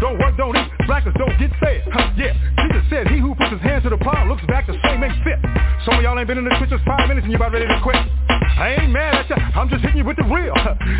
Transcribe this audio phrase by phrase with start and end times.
[0.00, 0.68] Don't work don't eat.
[0.86, 1.82] Blackers don't get fed.
[1.88, 2.36] Huh, yeah.
[2.60, 5.16] Jesus said he who puts his hand to the plow looks back the same ain't
[5.24, 5.40] fit.
[5.84, 7.80] Some of y'all ain't been in the trenches five minutes and you about ready to
[7.80, 7.96] quit.
[8.56, 9.36] I ain't mad at ya.
[9.56, 10.54] I'm just hitting you with the real.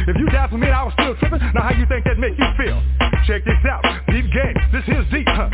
[0.09, 2.37] If you died for me I was still tripping, now how you think that make
[2.37, 2.81] you feel?
[3.29, 3.85] Check this out.
[4.09, 4.57] Deep game.
[4.73, 5.29] This here's deep.
[5.29, 5.51] Huh?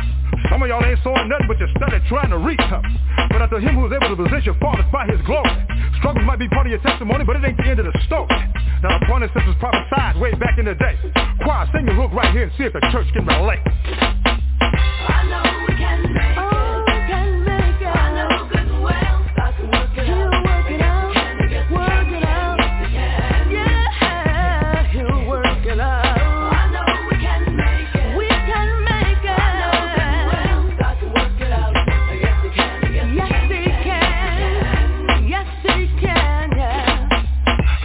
[0.50, 2.94] Some of y'all ain't sawing nothing but you studied trying to reach something.
[3.30, 5.50] But after him who is able to possess your fathers by his glory.
[5.98, 8.28] Struggles might be part of your testimony, but it ain't the end of the story.
[8.82, 10.98] Now upon this was prophesied way back in the day.
[11.46, 13.24] Choir, sing your hook right here and see if the church can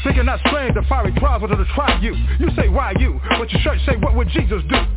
[0.04, 2.14] Thinking not strange, the fiery trials were to try you.
[2.40, 3.20] You say, why you?
[3.38, 4.97] But your church say, what would Jesus do?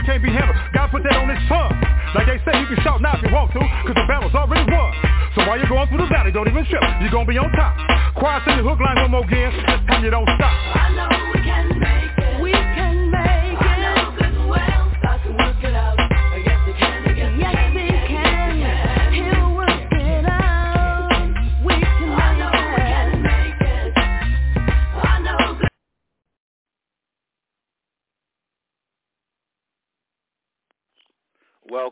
[0.01, 0.57] that can't be handled.
[0.73, 1.69] God put that on his son.
[2.15, 4.65] Like they say, you can shout now if you want to, cause the battle's already
[4.65, 4.91] won.
[5.35, 6.81] So while you're going through the valley, don't even trip.
[7.01, 7.77] You're gonna be on top.
[8.17, 9.53] Choir, sing the hook line one more again.
[9.53, 10.51] This time you don't stop.
[10.75, 12.00] I know we can make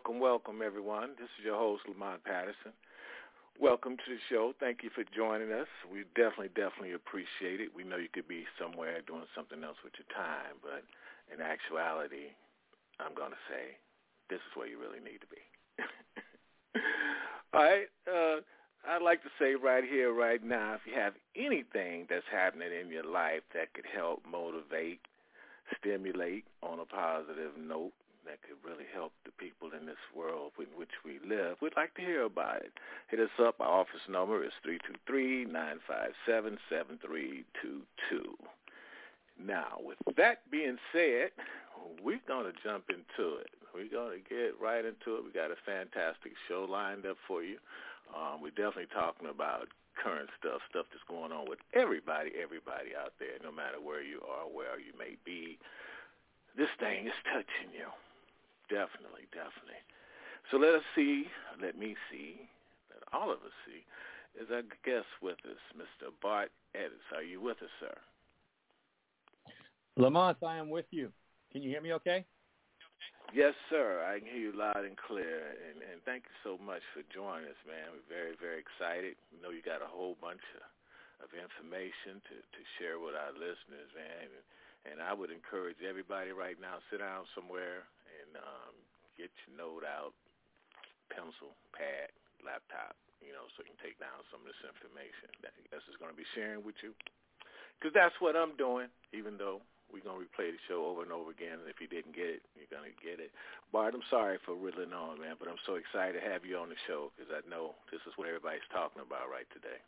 [0.10, 1.14] Welcome, welcome, everyone.
[1.22, 2.74] This is your host, Lamont Patterson.
[3.62, 4.58] Welcome to the show.
[4.60, 5.70] Thank you for joining us.
[5.86, 7.70] We definitely, definitely appreciate it.
[7.78, 10.82] We know you could be somewhere doing something else with your time, but
[11.30, 12.34] in actuality,
[12.98, 13.78] I'm going to say
[14.34, 15.46] this is where you really need to be.
[17.54, 17.86] All right.
[18.10, 18.42] Uh,
[18.90, 22.90] I'd like to say right here, right now, if you have anything that's happening in
[22.90, 25.06] your life that could help motivate,
[25.78, 27.94] stimulate on a positive note,
[28.26, 31.94] that could really help the people in this world in which we live, we'd like
[31.96, 32.72] to hear about it.
[33.10, 33.60] Hit us up.
[33.60, 34.52] Our office number is
[35.08, 37.44] 323-957-7322.
[39.40, 41.32] Now, with that being said,
[42.04, 43.50] we're going to jump into it.
[43.74, 45.24] We're going to get right into it.
[45.24, 47.58] We got a fantastic show lined up for you.
[48.12, 53.14] Um, we're definitely talking about current stuff, stuff that's going on with everybody, everybody out
[53.20, 55.60] there, no matter where you are, where you may be.
[56.58, 57.88] This thing is touching you.
[58.70, 59.82] Definitely, definitely.
[60.54, 61.26] So let us see,
[61.62, 62.38] let me see,
[62.94, 63.82] let all of us see,
[64.38, 66.14] is our guest with us, Mr.
[66.22, 67.06] Bart Édes.
[67.14, 67.94] Are you with us, sir?
[69.98, 71.12] Lamont, I am with you.
[71.52, 72.26] Can you hear me okay?
[73.34, 74.06] Yes, sir.
[74.06, 75.54] I can hear you loud and clear.
[75.70, 77.94] And, and thank you so much for joining us, man.
[77.94, 79.18] We're very, very excited.
[79.30, 80.66] We know you got a whole bunch of,
[81.26, 84.30] of information to, to share with our listeners, man.
[84.34, 84.46] And,
[84.90, 87.86] and I would encourage everybody right now, sit down somewhere
[88.30, 88.74] and um,
[89.18, 90.14] get your note out,
[91.10, 92.14] pencil, pad,
[92.46, 92.94] laptop,
[93.26, 95.98] you know, so you can take down some of this information that I guess is
[95.98, 96.94] going to be sharing with you.
[97.76, 101.10] Because that's what I'm doing, even though we're going to replay the show over and
[101.10, 101.58] over again.
[101.58, 103.34] And if you didn't get it, you're going to get it.
[103.74, 106.70] Bart, I'm sorry for riddling on, man, but I'm so excited to have you on
[106.70, 109.82] the show because I know this is what everybody's talking about right today.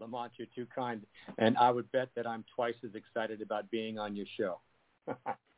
[0.00, 1.06] Lamont, you're too kind.
[1.38, 4.58] And I would bet that I'm twice as excited about being on your show.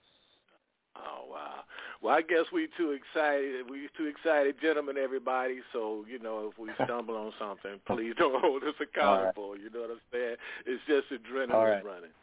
[0.97, 1.65] Oh wow!
[2.03, 3.69] Well, I guess we too excited.
[3.71, 5.61] We too excited, gentlemen, everybody.
[5.73, 9.57] So you know, if we stumble on something, please don't hold us accountable.
[9.57, 10.37] You know what I'm saying?
[10.67, 11.85] It's just adrenaline right.
[11.85, 12.15] running.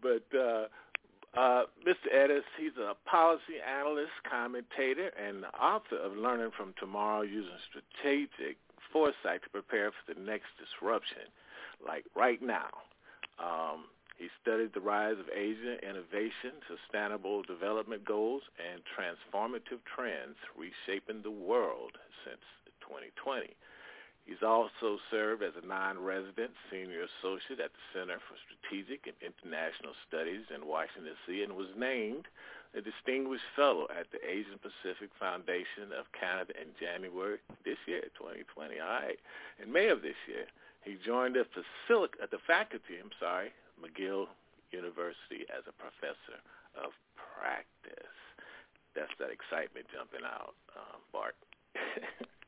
[0.00, 0.66] But uh,
[1.36, 2.08] uh, Mr.
[2.14, 8.56] Édes, he's a policy analyst, commentator, and author of Learning from Tomorrow using strategic
[8.92, 11.28] foresight to prepare for the next disruption,
[11.86, 12.70] like right now.
[13.38, 13.84] Um,
[14.18, 21.30] he studied the rise of Asian innovation, sustainable development goals, and transformative trends reshaping the
[21.30, 21.94] world
[22.26, 22.42] since
[22.82, 23.54] 2020.
[24.26, 29.94] He's also served as a non-resident senior associate at the Center for Strategic and International
[30.04, 32.26] Studies in Washington, D.C., and was named
[32.74, 38.76] a distinguished fellow at the Asian Pacific Foundation of Canada in January this year, 2020.
[38.82, 39.16] All right.
[39.62, 40.44] In May of this year,
[40.84, 44.26] he joined the, facil- the faculty, I'm sorry, McGill
[44.70, 46.38] University as a professor
[46.76, 48.18] of practice.
[48.94, 51.36] That's that excitement jumping out, um, Bart.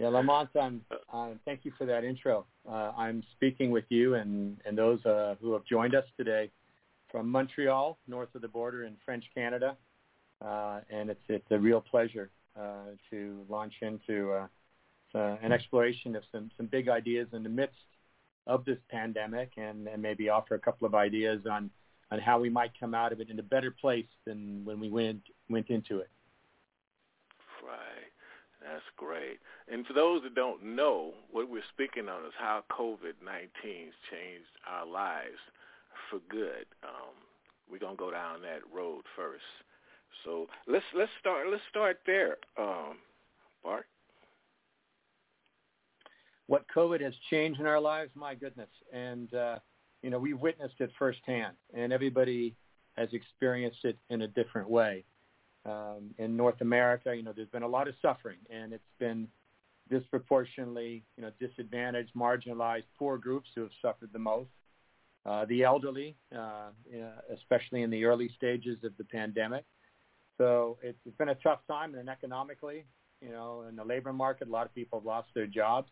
[0.00, 0.80] Yeah, Lamont, I'm,
[1.12, 2.46] uh, thank you for that intro.
[2.68, 6.50] Uh, I'm speaking with you and, and those uh, who have joined us today
[7.12, 9.76] from Montreal, north of the border in French Canada.
[10.44, 14.34] Uh, and it's, it's a real pleasure uh, to launch into
[15.14, 17.76] an exploration of some, some big ideas in the midst
[18.46, 21.70] of this pandemic and, and maybe offer a couple of ideas on,
[22.10, 24.90] on how we might come out of it in a better place than when we
[24.90, 26.10] went, went into it.
[27.64, 28.10] Right.
[28.60, 29.38] That's great.
[29.70, 34.52] And for those that don't know, what we're speaking on is how COVID-19 has changed
[34.66, 35.40] our lives
[36.10, 36.66] for good.
[36.82, 37.14] Um,
[37.70, 39.44] we're gonna go down that road first.
[40.24, 42.98] So let's let's start let's start there, um,
[43.62, 43.86] Bart.
[46.46, 49.58] What COVID has changed in our lives, my goodness, and uh,
[50.02, 52.54] you know we've witnessed it firsthand, and everybody
[52.96, 55.04] has experienced it in a different way
[55.66, 59.28] um, in North America, you know, there's been a lot of suffering, and it's been
[59.90, 64.50] disproportionately, you know, disadvantaged, marginalized, poor groups who have suffered the most.
[65.26, 66.68] Uh, the elderly, uh,
[67.32, 69.64] especially in the early stages of the pandemic.
[70.36, 72.84] So it's, it's been a tough time, and economically,
[73.22, 75.90] you know, in the labor market, a lot of people have lost their jobs.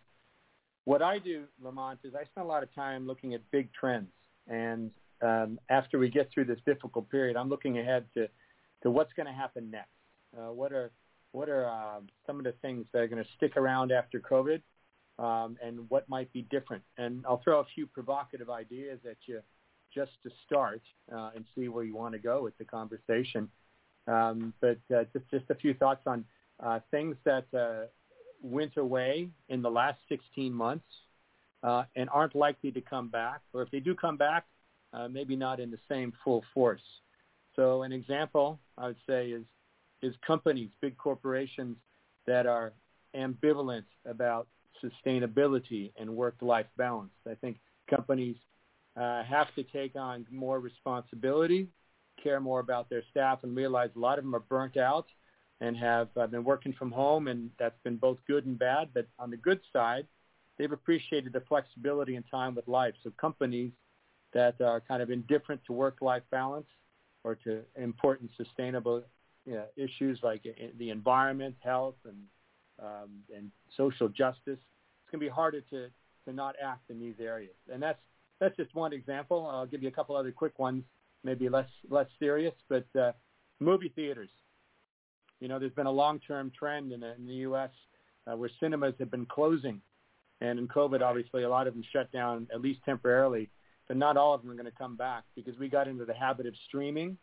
[0.84, 4.11] What I do, Lamont, is I spend a lot of time looking at big trends,
[4.49, 4.90] and
[5.20, 8.29] um, after we get through this difficult period, I'm looking ahead to
[8.82, 9.88] to what's going to happen next.
[10.37, 10.90] Uh, what are
[11.31, 14.61] what are uh, some of the things that are going to stick around after COVID,
[15.19, 16.82] um, and what might be different?
[16.99, 19.40] And I'll throw a few provocative ideas at you
[19.94, 20.82] just to start
[21.14, 23.49] uh, and see where you want to go with the conversation.
[24.08, 26.25] Um, but uh, just just a few thoughts on
[26.61, 27.87] uh, things that uh,
[28.43, 30.85] went away in the last 16 months
[31.62, 34.47] and aren't likely to come back, or if they do come back,
[35.11, 36.83] maybe not in the same full force.
[37.56, 39.44] So an example I would say is
[40.03, 41.77] is companies, big corporations
[42.27, 42.73] that are
[43.15, 44.49] ambivalent about
[44.83, 47.12] sustainability and work-life balance.
[47.29, 47.59] I think
[47.89, 48.37] companies
[48.97, 51.69] uh, have to take on more responsibility,
[52.23, 55.06] care more about their staff, and realize a lot of them are burnt out
[55.62, 58.88] and have uh, been working from home, and that's been both good and bad.
[58.93, 60.06] But on the good side,
[60.59, 62.94] they've appreciated the flexibility and time with life.
[63.05, 63.70] So companies
[64.35, 66.67] that are kind of indifferent to work-life balance
[67.23, 69.05] or to important sustainable
[69.47, 70.43] you know, issues like
[70.79, 72.17] the environment, health, and
[72.82, 75.88] um, and social justice, it's going to be harder to
[76.26, 77.55] to not act in these areas.
[77.73, 78.03] And that's
[78.41, 79.49] that's just one example.
[79.49, 80.82] I'll give you a couple other quick ones,
[81.23, 83.12] maybe less less serious, but uh,
[83.61, 84.31] movie theaters.
[85.43, 87.71] You know, there's been a long-term trend in, the, in the U.S.
[88.27, 89.81] Uh, where cinemas have been closing,
[90.41, 93.50] and in COVID, obviously, a lot of them shut down at least temporarily
[93.93, 96.15] but not all of them are going to come back because we got into the
[96.15, 97.17] habit of streaming.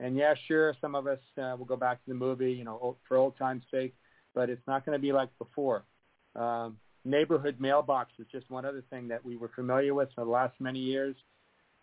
[0.00, 2.96] And yeah, sure, some of us uh, will go back to the movie, you know,
[3.06, 3.94] for old time's sake,
[4.34, 5.84] but it's not going to be like before.
[6.36, 10.30] Um, neighborhood mailbox is just one other thing that we were familiar with for the
[10.30, 11.16] last many years.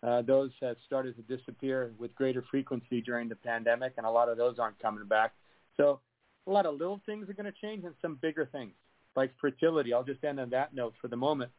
[0.02, 4.28] Uh, those have started to disappear with greater frequency during the pandemic, and a lot
[4.28, 5.32] of those aren't coming back.
[5.76, 6.00] So
[6.46, 8.72] a lot of little things are going to change and some bigger things,
[9.16, 9.92] like fertility.
[9.92, 11.50] I'll just end on that note for the moment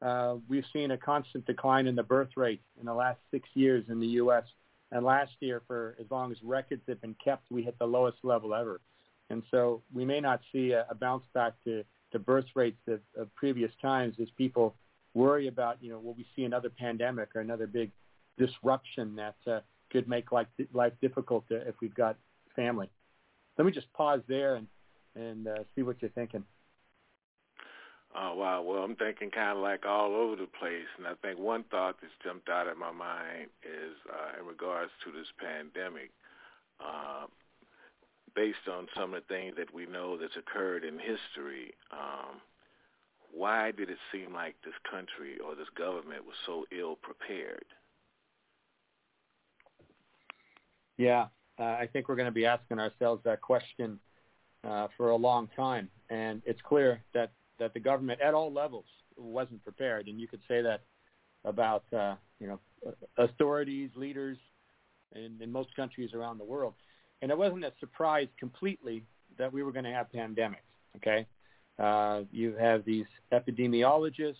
[0.00, 3.84] uh, we've seen a constant decline in the birth rate in the last six years
[3.88, 4.44] in the U.S.
[4.92, 8.18] And last year, for as long as records have been kept, we hit the lowest
[8.22, 8.80] level ever.
[9.30, 13.00] And so we may not see a, a bounce back to, to birth rates of,
[13.16, 14.74] of previous times as people
[15.14, 17.90] worry about, you know, will we see another pandemic or another big
[18.38, 19.60] disruption that uh,
[19.90, 22.16] could make life, life difficult if we've got
[22.54, 22.88] family.
[23.58, 24.68] Let me just pause there and,
[25.16, 26.44] and uh, see what you're thinking.
[28.16, 28.62] Oh wow!
[28.62, 31.96] Well, I'm thinking kind of like all over the place, and I think one thought
[32.00, 36.10] that's jumped out of my mind is uh, in regards to this pandemic.
[36.80, 37.26] Uh,
[38.34, 42.40] based on some of the things that we know that's occurred in history, um,
[43.32, 47.64] why did it seem like this country or this government was so ill prepared?
[50.96, 51.26] Yeah,
[51.58, 53.98] uh, I think we're going to be asking ourselves that question
[54.64, 58.84] uh, for a long time, and it's clear that that the government at all levels
[59.16, 60.82] wasn't prepared, and you could say that
[61.44, 62.60] about uh, you know
[63.16, 64.38] authorities, leaders
[65.14, 66.74] in, in most countries around the world.
[67.22, 69.02] And it wasn't a surprise completely
[69.38, 70.56] that we were going to have pandemics.
[70.96, 71.26] Okay,
[71.78, 74.36] uh, you have these epidemiologists,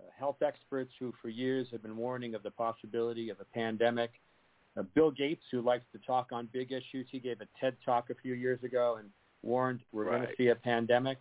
[0.00, 4.10] uh, health experts who for years have been warning of the possibility of a pandemic.
[4.76, 8.10] Uh, Bill Gates, who likes to talk on big issues, he gave a TED talk
[8.10, 9.08] a few years ago and
[9.42, 11.18] warned we're going to see a pandemic.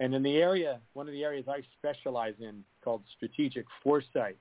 [0.00, 4.36] And in the area, one of the areas I specialize in called strategic foresight,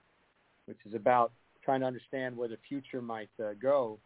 [0.66, 4.00] which is about trying to understand where the future might uh, go,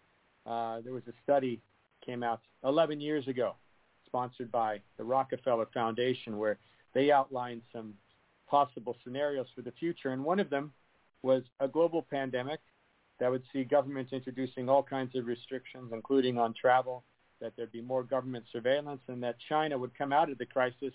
[0.46, 1.62] uh, there was a study
[2.06, 3.56] came out 11 years ago,
[4.06, 6.58] sponsored by the Rockefeller Foundation, where
[6.94, 7.94] they outlined some
[8.50, 10.10] possible scenarios for the future.
[10.10, 10.72] And one of them
[11.22, 12.60] was a global pandemic
[13.20, 17.04] that would see governments introducing all kinds of restrictions, including on travel,
[17.42, 20.94] that there'd be more government surveillance, and that China would come out of the crisis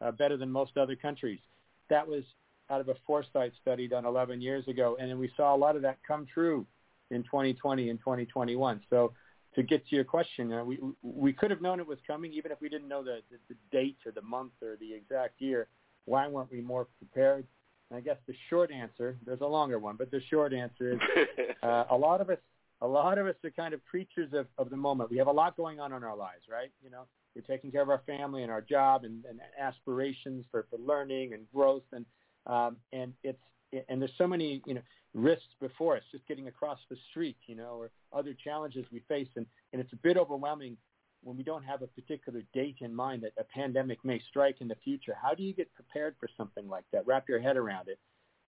[0.00, 1.40] uh, better than most other countries.
[1.88, 2.24] That was
[2.70, 5.82] out of a foresight study done 11 years ago, and we saw a lot of
[5.82, 6.66] that come true
[7.10, 8.80] in 2020 and 2021.
[8.88, 9.12] So
[9.54, 12.52] to get to your question, uh, we we could have known it was coming, even
[12.52, 15.68] if we didn't know the, the, the date or the month or the exact year.
[16.04, 17.46] Why weren't we more prepared?
[17.94, 21.00] I guess the short answer, there's a longer one, but the short answer is
[21.62, 22.38] uh, a lot of us
[22.82, 25.10] a lot of us are kind of creatures of, of the moment.
[25.10, 26.70] We have a lot going on in our lives, right?
[26.82, 27.02] You know,
[27.34, 31.34] we're taking care of our family and our job and, and aspirations for, for learning
[31.34, 32.06] and growth and
[32.46, 33.38] um, and it's
[33.88, 34.80] and there's so many you know
[35.14, 39.28] risks before us just getting across the street you know or other challenges we face
[39.36, 40.76] and, and it's a bit overwhelming
[41.22, 44.68] when we don't have a particular date in mind that a pandemic may strike in
[44.68, 47.88] the future how do you get prepared for something like that wrap your head around
[47.88, 47.98] it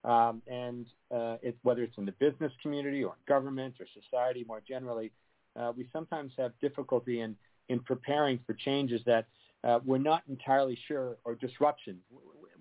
[0.04, 4.62] um, and uh, it, whether it's in the business community or government or society more
[4.66, 5.10] generally
[5.56, 7.36] uh, we sometimes have difficulty in
[7.68, 9.26] in preparing for changes that
[9.64, 12.00] uh, we're not entirely sure or disruptions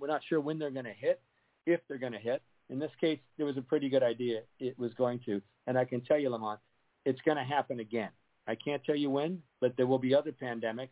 [0.02, 1.22] we're not sure when they're going to hit,
[1.66, 2.42] if they're going to hit.
[2.70, 5.42] In this case, there was a pretty good idea it was going to.
[5.68, 6.60] And I can tell you, Lamont,
[7.06, 8.10] it's going to happen again.
[8.48, 10.90] I can't tell you when, but there will be other pandemics.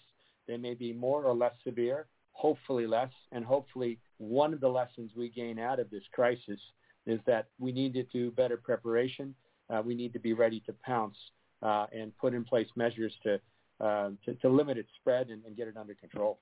[0.48, 3.12] They may be more or less severe, hopefully less.
[3.32, 6.60] And hopefully one of the lessons we gain out of this crisis
[7.06, 9.34] is that we need to do better preparation.
[9.70, 11.18] Uh, we need to be ready to pounce
[11.62, 13.40] uh, and put in place measures to,
[13.82, 16.40] uh, to, to limit its spread and, and get it under control.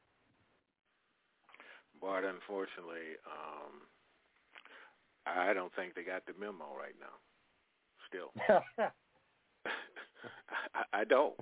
[1.99, 3.81] Bart, unfortunately, um,
[5.25, 7.07] I don't think they got the memo right now.
[8.07, 8.31] Still,
[10.93, 11.35] I, don't.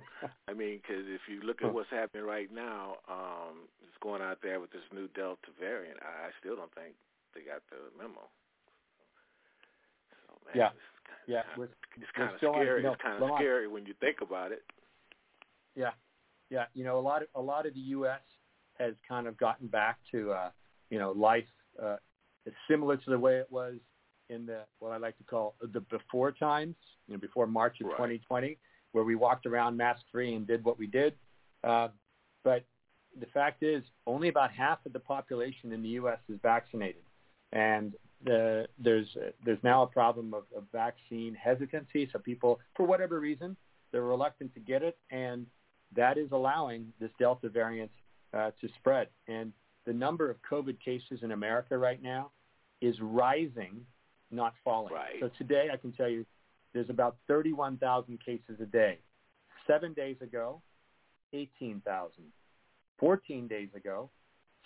[0.48, 4.38] I mean, because if you look at what's happening right now, um, it's going out
[4.42, 5.98] there with this new Delta variant.
[6.02, 6.94] I, still don't think
[7.34, 8.28] they got the memo.
[10.10, 10.70] So, man, Yeah.
[10.70, 11.64] it's kind yeah, of, we're,
[11.96, 12.82] it's kind of still on- scary.
[12.82, 14.64] no, it's kind of scary when you think about it.
[15.74, 15.90] Yeah,
[16.50, 16.66] yeah.
[16.74, 18.20] You know, a lot of a lot of the U.S.
[18.78, 20.50] has kind of gotten back to uh,
[20.90, 21.44] you know life
[21.82, 21.96] uh,
[22.68, 23.74] similar to the way it was
[24.30, 26.76] in the what I like to call the before times.
[27.08, 27.96] You know, before March of Right.
[27.96, 28.58] 2020,
[28.92, 31.14] where we walked around mask free and did what we did.
[31.64, 31.88] Uh,
[32.44, 32.64] but
[33.18, 36.18] the fact is, only about half of the population in the U.S.
[36.28, 37.02] is vaccinated,
[37.52, 39.08] and the, there's
[39.44, 42.08] there's now a problem of, of vaccine hesitancy.
[42.12, 43.56] So people, for whatever reason,
[43.92, 45.46] they're reluctant to get it, and
[45.94, 47.90] that is allowing this Delta variant
[48.34, 49.08] uh, to spread.
[49.28, 49.52] And
[49.86, 52.30] the number of COVID cases in America right now
[52.80, 53.80] is rising,
[54.30, 54.92] not falling.
[54.92, 55.14] Right.
[55.20, 56.26] So today, I can tell you,
[56.76, 58.98] there's about 31,000 cases a day.
[59.66, 60.60] Seven days ago,
[61.32, 62.12] 18,000.
[62.98, 64.10] 14 days ago,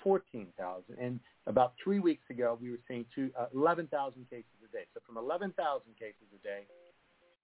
[0.03, 0.97] 14,000.
[1.01, 4.85] And about three weeks ago, we were seeing two, uh, 11,000 cases a day.
[4.95, 5.55] So from 11,000
[5.99, 6.63] cases a day,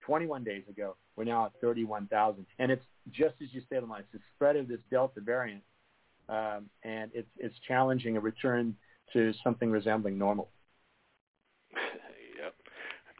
[0.04, 2.46] 21 days ago, we're now at 31,000.
[2.58, 5.62] And it's just as you said, Lamont, it's the spread of this Delta variant,
[6.28, 8.74] um, and it's, it's challenging a return
[9.12, 10.48] to something resembling normal.
[11.72, 12.54] yep.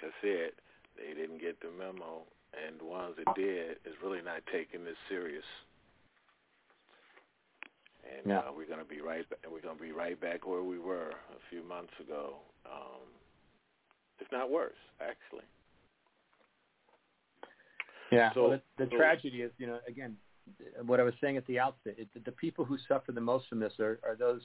[0.03, 0.51] I said,
[0.97, 2.23] they didn't get the memo,
[2.53, 5.45] and the ones that did is really not taking this serious.
[8.05, 8.39] And Yeah.
[8.41, 9.29] uh, we're going to be right.
[9.29, 12.37] Ba- we're going to be right back where we were a few months ago.
[12.65, 13.03] Um,
[14.21, 15.45] if not worse, actually.
[18.13, 18.33] Yeah.
[18.33, 20.17] So- well, the, the so- tragedy is, you know, again,
[20.85, 23.59] what I was saying at the outset, it, the people who suffer the most from
[23.59, 24.43] this are, are those,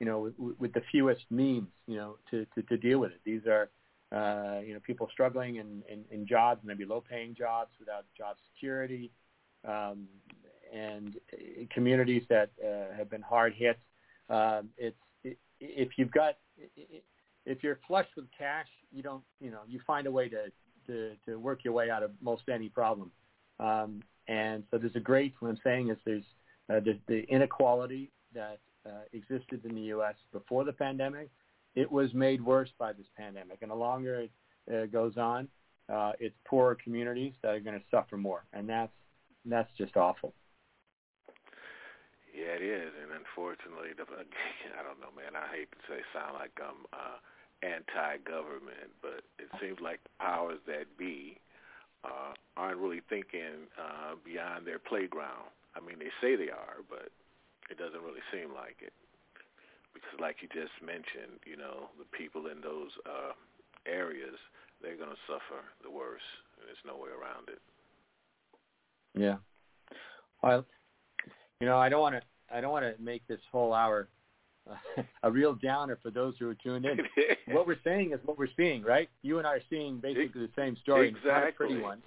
[0.00, 3.20] you know, with, with the fewest means, you know, to, to, to deal with it.
[3.24, 3.70] These are,
[4.14, 9.10] uh, you know, people struggling in, in, in jobs, maybe low-paying jobs without job security,
[9.66, 10.06] um,
[10.72, 11.16] and
[11.70, 13.78] communities that uh, have been hard hit.
[14.28, 16.34] Um, it's it, if you've got
[17.46, 20.44] if you're flush with cash, you don't, you know, you find a way to
[20.86, 23.10] to, to work your way out of most any problem.
[23.58, 26.24] Um, and so there's a great, what I'm saying is there's
[26.70, 30.14] uh, the, the inequality that uh, existed in the U.S.
[30.32, 31.30] before the pandemic.
[31.74, 33.58] It was made worse by this pandemic.
[33.62, 34.30] And the longer it
[34.72, 35.48] uh, goes on,
[35.92, 38.44] uh, it's poorer communities that are going to suffer more.
[38.52, 38.92] And that's,
[39.44, 40.32] that's just awful.
[42.64, 44.08] is, and unfortunately, the,
[44.80, 45.36] I don't know, man.
[45.36, 47.20] I hate to say sound like I'm uh,
[47.60, 51.36] anti-government, but it seems like the powers that be
[52.02, 55.52] uh, aren't really thinking uh, beyond their playground.
[55.76, 57.12] I mean, they say they are, but
[57.68, 58.96] it doesn't really seem like it.
[59.94, 63.32] Because, like you just mentioned, you know, the people in those uh,
[63.86, 64.36] areas,
[64.82, 66.26] they're going to suffer the worst,
[66.58, 67.62] and there's no way around it.
[69.14, 69.36] Yeah.
[70.42, 70.66] Well,
[71.60, 72.22] you know, I don't want to.
[72.54, 74.08] I don't want to make this whole hour
[74.70, 76.98] uh, a real downer for those who are tuned in.
[77.54, 79.08] what we're saying is what we're seeing, right?
[79.22, 81.08] You and I are seeing basically the same story.
[81.08, 81.30] Exactly.
[81.30, 82.02] It's not a pretty one.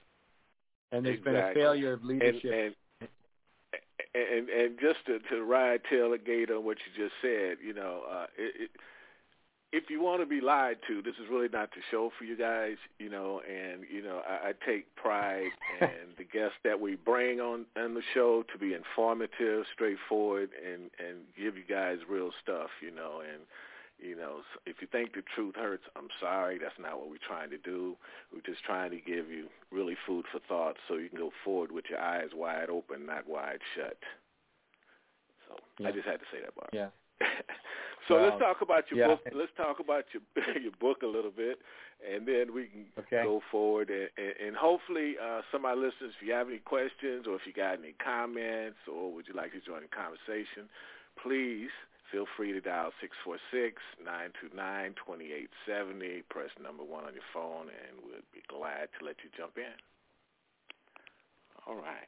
[0.92, 1.42] And there's exactly.
[1.42, 2.44] been a failure of leadership.
[2.46, 2.76] And, and,
[4.14, 8.26] and, and just to, to ride tailgate on what you just said, you know, uh,
[8.38, 8.70] it, it,
[9.74, 12.38] if you want to be lied to, this is really not the show for you
[12.38, 13.42] guys, you know.
[13.48, 17.94] And you know, I, I take pride in the guests that we bring on on
[17.94, 23.22] the show to be informative, straightforward, and and give you guys real stuff, you know.
[23.22, 23.44] And
[24.00, 26.60] you know, if you think the truth hurts, I'm sorry.
[26.60, 27.96] That's not what we're trying to do.
[28.34, 31.72] We're just trying to give you really food for thought, so you can go forward
[31.72, 33.98] with your eyes wide open, not wide shut.
[35.48, 35.90] So Yeah.
[35.90, 36.70] I just had to say that, Bob.
[36.72, 36.90] Yeah.
[38.08, 39.08] so Well, let's talk about your yeah.
[39.08, 39.22] book.
[39.34, 40.22] Let's talk about your
[40.62, 41.60] your book a little bit,
[42.06, 43.24] and then we can Okay.
[43.24, 43.90] go forward.
[43.90, 47.36] And, and, and hopefully, uh, some of our listeners, if you have any questions or
[47.36, 50.70] if you got any comments or would you like to join the conversation,
[51.22, 51.72] please
[52.12, 52.92] feel free to dial
[53.26, 56.24] 646-929-2870.
[56.30, 59.74] Press number one on your phone, and we'll be glad to let you jump in.
[61.66, 62.08] All right.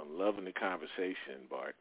[0.00, 1.76] I'm, loving the conversation, Bart.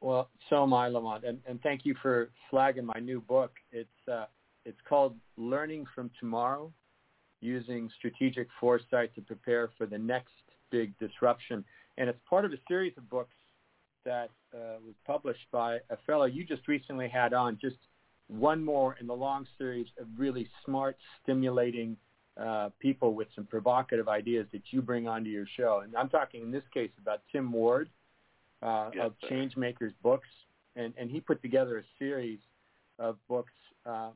[0.00, 3.52] Well, so am I, Lamont, and, and thank you for flagging my new book.
[3.70, 4.24] It's uh,
[4.64, 6.72] it's called Learning from Tomorrow:
[7.40, 10.32] Using Strategic Foresight to Prepare for the Next
[10.70, 11.64] Big Disruption,
[11.98, 13.34] and it's part of a series of books
[14.04, 17.58] that uh, was published by a fellow you just recently had on.
[17.60, 17.76] Just
[18.28, 21.96] one more in the long series of really smart, stimulating
[22.40, 25.80] uh, people with some provocative ideas that you bring onto your show.
[25.84, 27.90] And I'm talking in this case about Tim Ward
[28.62, 29.28] uh, Yes, of sir.
[29.28, 30.28] Changemakers books,
[30.76, 32.38] and, and he put together a series
[32.98, 33.52] of books
[33.84, 34.10] uh,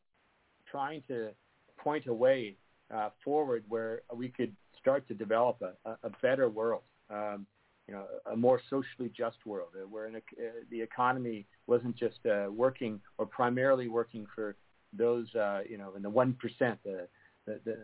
[0.71, 1.31] trying to
[1.77, 2.57] point a way
[2.95, 7.47] uh, forward where we could start to develop a, a, a better world, um,
[7.89, 12.19] you know, a more socially just world, uh, where an, uh, the economy wasn't just
[12.27, 14.57] uh, working or primarily working for
[14.93, 17.09] those, uh, you know, in the one percent, the,
[17.47, 17.77] the, the,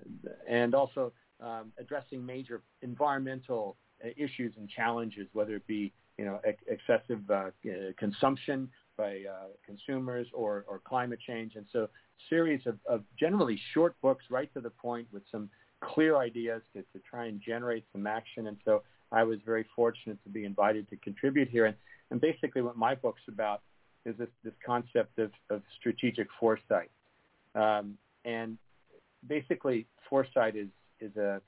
[0.48, 6.40] and also um, addressing major environmental uh, issues and challenges, whether it be you know
[6.44, 11.52] ex- excessive uh, uh, consumption by uh, consumers or, or climate change.
[11.56, 11.88] And so,
[12.28, 15.48] series of, of generally short books, right to the point, with some
[15.80, 18.46] clear ideas to, to try and generate some action.
[18.48, 21.66] And so, I was very fortunate to be invited to contribute here.
[21.66, 21.76] And,
[22.10, 23.62] and basically, what my book's about
[24.04, 26.90] is this, this concept of, of strategic foresight.
[27.54, 28.56] Um, and
[29.26, 30.68] basically, foresight is,
[31.00, 31.40] is a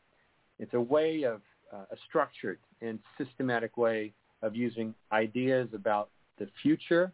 [0.58, 1.40] it's a way of
[1.72, 7.12] uh, a structured and systematic way of using ideas about the future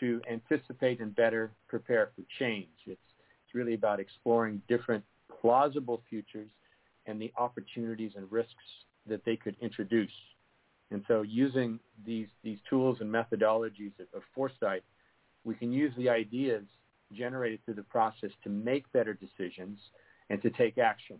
[0.00, 2.68] to anticipate and better prepare for change.
[2.86, 3.00] It's,
[3.44, 5.04] it's really about exploring different
[5.40, 6.50] plausible futures
[7.06, 8.52] and the opportunities and risks
[9.08, 10.12] that they could introduce.
[10.90, 14.82] And so using these, these tools and methodologies of, of foresight,
[15.44, 16.64] we can use the ideas
[17.12, 19.78] generated through the process to make better decisions
[20.30, 21.18] and to take action.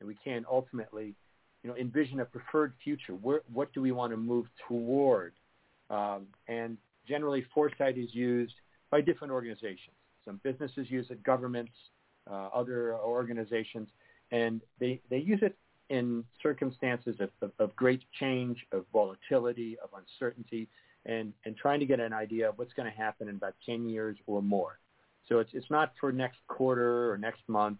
[0.00, 1.14] And we can ultimately
[1.62, 3.14] you know, envision a preferred future.
[3.14, 5.32] Where, what do we want to move toward?
[5.90, 6.76] Um, and
[7.08, 8.54] generally, foresight is used
[8.90, 9.96] by different organizations.
[10.24, 11.72] Some businesses use it, governments,
[12.30, 13.88] uh, other organizations,
[14.30, 15.56] and they, they use it
[15.90, 20.68] in circumstances of, of, of great change, of volatility, of uncertainty,
[21.06, 23.88] and, and trying to get an idea of what's going to happen in about 10
[23.88, 24.78] years or more.
[25.28, 27.78] So it's, it's not for next quarter or next month.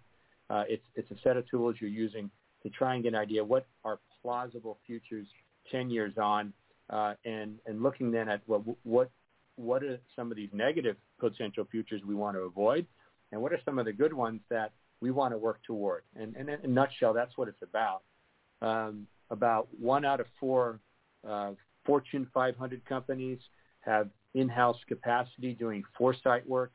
[0.50, 2.30] Uh, it's, it's a set of tools you're using
[2.62, 5.26] to try and get an idea what are plausible futures
[5.70, 6.52] 10 years on,
[6.90, 9.10] uh, and, and looking then at what, what,
[9.56, 12.86] what are some of these negative potential futures we want to avoid,
[13.32, 14.72] and what are some of the good ones that
[15.04, 16.02] we want to work toward.
[16.16, 18.00] And, and in a nutshell, that's what it's about.
[18.62, 20.80] Um, about one out of four
[21.28, 21.50] uh,
[21.84, 23.38] Fortune 500 companies
[23.80, 26.72] have in-house capacity doing foresight work.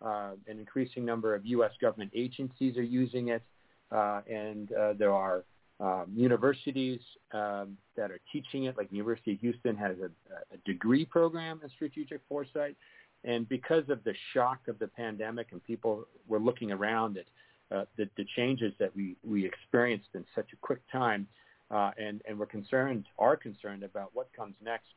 [0.00, 1.72] Uh, an increasing number of U.S.
[1.80, 3.42] government agencies are using it.
[3.90, 5.42] Uh, and uh, there are
[5.80, 7.00] um, universities
[7.32, 11.68] um, that are teaching it, like University of Houston has a, a degree program in
[11.70, 12.76] strategic foresight.
[13.24, 17.24] And because of the shock of the pandemic and people were looking around at
[17.70, 21.26] uh, the, the changes that we, we experienced in such a quick time,
[21.70, 24.88] uh, and and we're concerned, are concerned about what comes next.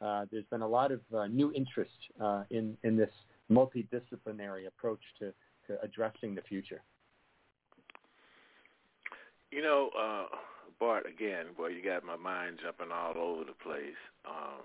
[0.00, 3.10] Uh, there's been a lot of uh, new interest uh, in in this
[3.50, 5.32] multidisciplinary approach to
[5.66, 6.82] to addressing the future.
[9.50, 9.90] You know,
[10.80, 14.00] Bart, again, boy, you got my mind jumping all over the place.
[14.24, 14.64] Um,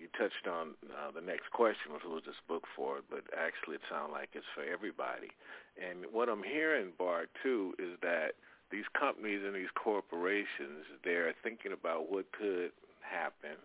[0.00, 4.12] you touched on uh, the next question, was this book for but actually it sounds
[4.12, 5.32] like it's for everybody.
[5.76, 8.36] And what I'm hearing, Bart, too, is that
[8.70, 13.56] these companies and these corporations, they're thinking about what could happen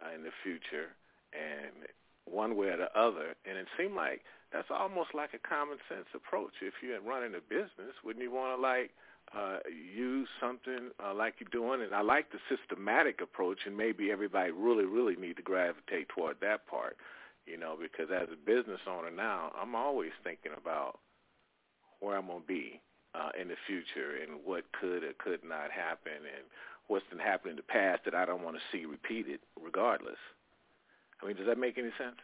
[0.00, 0.94] uh, in the future,
[1.34, 1.90] and
[2.24, 3.34] one way or the other.
[3.44, 6.56] And it seemed like that's almost like a common sense approach.
[6.62, 8.90] If you're running a business, wouldn't you want to like
[9.36, 11.82] uh, use something uh, like you're doing.
[11.82, 16.36] And I like the systematic approach, and maybe everybody really, really need to gravitate toward
[16.40, 16.96] that part,
[17.46, 20.98] you know, because as a business owner now, I'm always thinking about
[22.00, 22.80] where I'm going to be
[23.14, 26.44] uh, in the future and what could or could not happen and
[26.86, 30.18] what's been happening in the past that I don't want to see repeated regardless.
[31.22, 32.16] I mean, does that make any sense?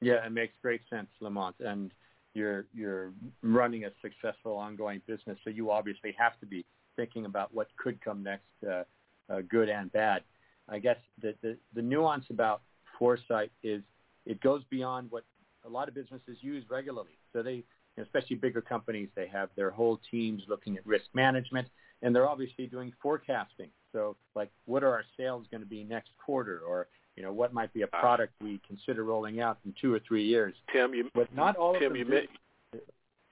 [0.00, 1.56] Yeah, it makes great sense, Lamont.
[1.60, 1.92] And
[2.34, 3.12] you're you're
[3.42, 6.64] running a successful ongoing business, so you obviously have to be
[6.96, 8.82] thinking about what could come next, uh,
[9.30, 10.22] uh, good and bad.
[10.68, 12.62] I guess the, the the nuance about
[12.98, 13.82] foresight is
[14.26, 15.24] it goes beyond what
[15.64, 17.18] a lot of businesses use regularly.
[17.32, 17.64] So they,
[18.00, 21.68] especially bigger companies, they have their whole teams looking at risk management,
[22.02, 23.70] and they're obviously doing forecasting.
[23.92, 27.52] So like, what are our sales going to be next quarter, or you know, what
[27.52, 30.54] might be a product we consider rolling out in two or three years.
[30.72, 32.28] Tim, you but not all Tim, of them you do.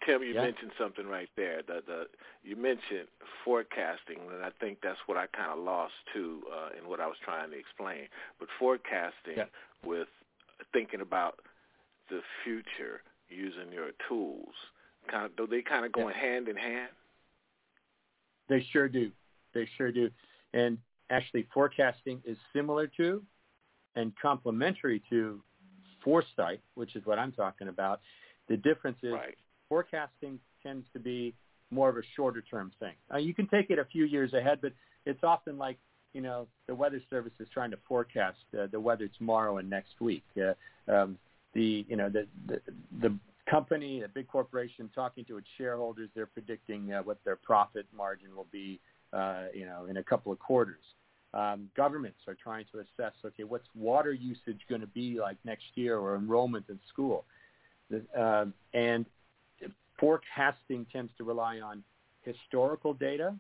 [0.05, 0.43] Tim, you Yeah.
[0.43, 1.63] mentioned something right there.
[1.63, 2.09] The the
[2.43, 3.07] you mentioned
[3.45, 7.07] forecasting, and I think that's what I kind of lost too uh, in what I
[7.07, 8.09] was trying to explain.
[8.41, 9.45] But forecasting Yeah.
[9.85, 10.09] with
[10.73, 11.39] thinking about
[12.09, 14.55] the future using your tools,
[15.07, 16.91] kind of do they kind of going hand in hand?
[18.49, 19.13] They sure do.
[19.55, 20.11] They sure do.
[20.55, 20.79] And
[21.11, 23.25] actually, forecasting is similar to
[23.97, 25.43] and complementary to
[26.05, 28.01] foresight, which is what I'm talking about.
[28.49, 29.37] The difference is Right.
[29.69, 31.35] forecasting tends to be
[31.71, 32.95] more of a shorter term thing.
[33.13, 34.73] Uh, you can take it a few years ahead, but
[35.05, 35.79] it's often like,
[36.13, 40.01] you know, the weather service is trying to forecast uh, the weather tomorrow and next
[40.01, 40.25] week.
[40.37, 40.55] Uh,
[40.93, 41.19] um,
[41.55, 42.61] the, you know, the, the,
[43.01, 43.19] the
[43.51, 48.35] company, a big corporation talking to its shareholders, they're predicting uh, what their profit margin
[48.37, 48.79] will be,
[49.13, 50.83] uh, you know, in a couple of quarters.
[51.35, 55.65] Um, governments are trying to assess, okay, what's water usage going to be like next
[55.75, 57.25] year or enrollment in school?
[58.19, 59.05] Um, and
[59.99, 61.83] forecasting tends to rely on
[62.23, 63.35] historical data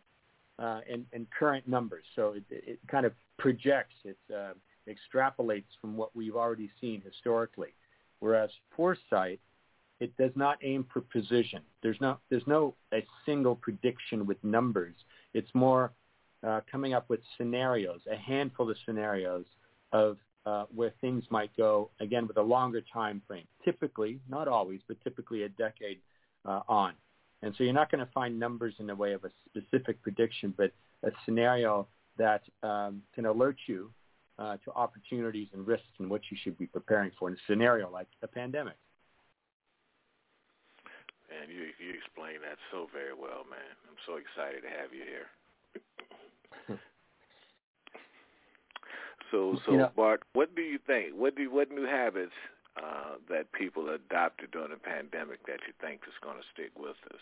[0.58, 2.04] uh, and, and current numbers.
[2.14, 4.52] So it, it kind of projects, it uh,
[4.88, 7.74] extrapolates from what we've already seen historically.
[8.20, 9.40] Whereas foresight,
[10.00, 11.60] it does not aim for precision.
[11.82, 14.94] There's no, there's no a single prediction with numbers.
[15.34, 15.92] It's more
[16.46, 19.44] uh, coming up with scenarios, a handful of scenarios
[19.92, 23.46] of uh, where things might go, again, with a longer time frame.
[23.64, 25.98] Typically, not always, but typically a decade
[26.44, 26.92] uh, on.
[27.42, 30.54] And so you're not going to find numbers in the way of a specific prediction,
[30.56, 33.90] but a scenario that um, can alert you
[34.38, 37.90] uh, to opportunities and risks and what you should be preparing for in a scenario
[37.90, 38.76] like a pandemic.
[41.28, 43.74] And you you explain that so very well, man.
[43.90, 45.26] I'm so excited to have you here.
[49.36, 51.14] So so You know- Bart, what do you think?
[51.14, 52.32] What do what new habits
[52.76, 56.96] uh, that people adopted during the pandemic that you think is going to stick with
[57.12, 57.20] us?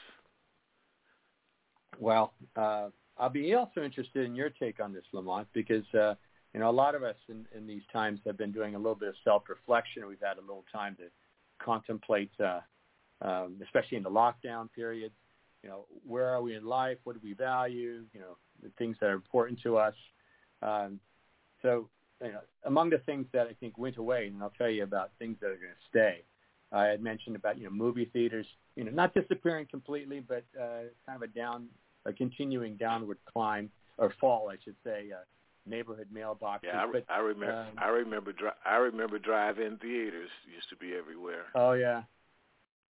[1.99, 6.15] Well, uh, I'll be also interested in your take on this, Lamont, because uh,
[6.53, 8.97] you know a lot of us in, in these times have been doing a little
[8.97, 10.07] bit of self-reflection.
[10.07, 11.05] We've had a little time to
[11.65, 12.61] contemplate, uh,
[13.23, 15.13] um, especially in the lockdown period.
[15.63, 16.99] You know, where are we in life?
[17.05, 18.05] What do we value?
[18.13, 19.95] You know, the things that are important to us.
[20.63, 20.99] Um,
[21.63, 21.89] so,
[22.25, 25.11] you know, among the things that I think went away, and I'll tell you about
[25.19, 26.23] things that are going to stay.
[26.73, 30.89] I had mentioned about you know movie theaters, you know, not disappearing completely, but uh,
[31.07, 31.67] kind of a down,
[32.05, 35.11] a continuing downward climb or fall, I should say.
[35.13, 35.23] Uh,
[35.67, 36.65] neighborhood mailboxes.
[36.65, 37.55] Yeah, I, but, I remember.
[37.55, 38.33] um, I remember.
[38.33, 41.47] Dri- I remember drive-in theaters used to be everywhere.
[41.55, 42.03] Oh yeah,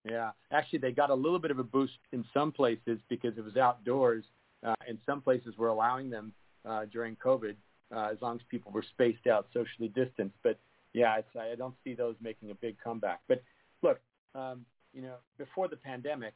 [0.07, 0.31] yeah.
[0.51, 3.57] Actually, they got a little bit of a boost in some places because it was
[3.57, 4.23] outdoors,
[4.63, 6.33] uh, and some places were allowing them
[6.67, 7.55] uh, during COVID
[7.95, 10.35] uh, as long as people were spaced out, socially distanced.
[10.43, 10.59] But
[10.93, 13.21] yeah, it's, I don't see those making a big comeback.
[13.27, 13.43] But
[13.81, 13.99] look,
[14.35, 16.33] um, you know, before the pandemic,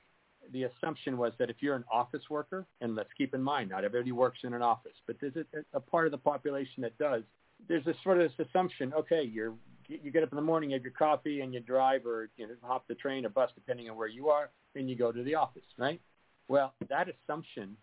[0.52, 3.86] the assumption was that if you're an office worker, and let's keep in mind, not
[3.86, 7.24] everybody works in an office, but there's a, a part of the population that does.
[7.68, 9.54] There's this sort of this assumption, okay, you're
[9.88, 12.48] you get up in the morning, you have your coffee, and you drive or you
[12.48, 15.24] know hop the train or bus, depending on where you are, and you go to
[15.24, 16.02] the office, right?
[16.48, 17.78] Well, that assumption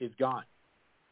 [0.00, 0.44] is gone.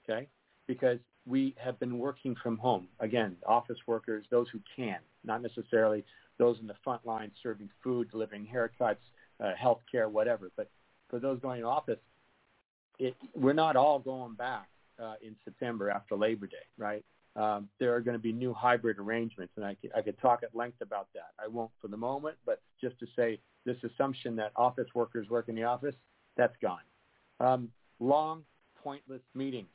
[0.08, 0.28] Okay,
[0.66, 2.88] because we have been working from home.
[3.00, 6.04] Again, office workers, those who can, not necessarily
[6.38, 8.96] those in the front line serving food, delivering haircuts,
[9.42, 10.50] uh, health care, whatever.
[10.56, 10.70] But
[11.08, 11.98] for those going to office,
[12.98, 14.68] it, we're not all going back
[15.02, 17.04] uh, in September after Labor Day, right?
[17.34, 20.42] Um, there are going to be new hybrid arrangements, and I could, I could talk
[20.42, 21.32] at length about that.
[21.42, 25.48] I won't for the moment, but just to say this assumption that office workers work
[25.48, 25.94] in the office,
[26.36, 26.80] that's gone.
[27.40, 28.42] Um, long,
[28.82, 29.68] pointless meetings.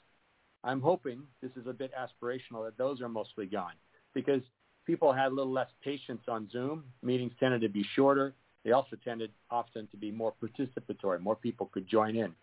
[0.63, 3.74] I'm hoping this is a bit aspirational that those are mostly gone
[4.13, 4.41] because
[4.86, 6.84] people had a little less patience on Zoom.
[7.02, 8.34] Meetings tended to be shorter.
[8.63, 11.19] They also tended often to be more participatory.
[11.19, 12.34] More people could join in.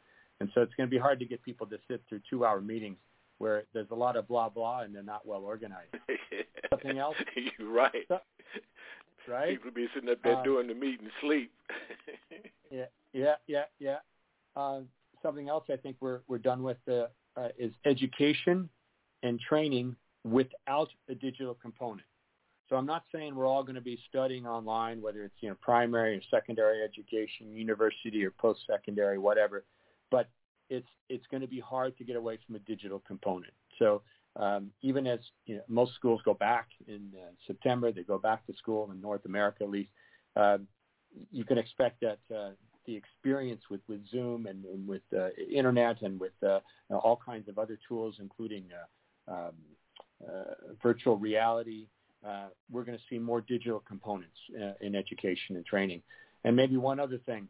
[0.40, 2.96] And so it's going to be hard to get people to sit through two-hour meetings
[3.38, 5.94] where there's a lot of blah blah and they're not well organized.
[6.70, 7.16] Something else?
[7.36, 8.04] You're right.
[8.08, 8.18] So,
[9.28, 9.50] right?
[9.50, 11.52] People be sitting up there Uh, doing the meeting sleep.
[12.70, 13.96] Yeah, yeah, yeah, yeah.
[14.54, 14.80] Uh,
[15.22, 17.06] something else I think we're we're done with uh,
[17.38, 18.68] uh, is education
[19.22, 22.06] and training without a digital component.
[22.68, 25.56] So I'm not saying we're all going to be studying online, whether it's you know
[25.60, 29.64] primary or secondary education, university or post-secondary, whatever.
[30.10, 30.28] But
[30.68, 33.54] it's it's going to be hard to get away from a digital component.
[33.78, 34.02] So
[34.36, 38.46] um, even as you know, most schools go back in uh, September, they go back
[38.46, 39.90] to school in North America at least.
[40.36, 40.58] Uh,
[41.32, 42.50] you can expect that uh,
[42.88, 47.46] the experience with, with Zoom and, and with uh, internet and with uh, all kinds
[47.48, 48.64] of other tools, including
[49.28, 49.52] uh, um,
[50.26, 51.86] uh, virtual reality,
[52.26, 54.34] uh, we're going to see more digital components
[54.80, 56.02] in education and training.
[56.44, 57.46] And maybe one other thing,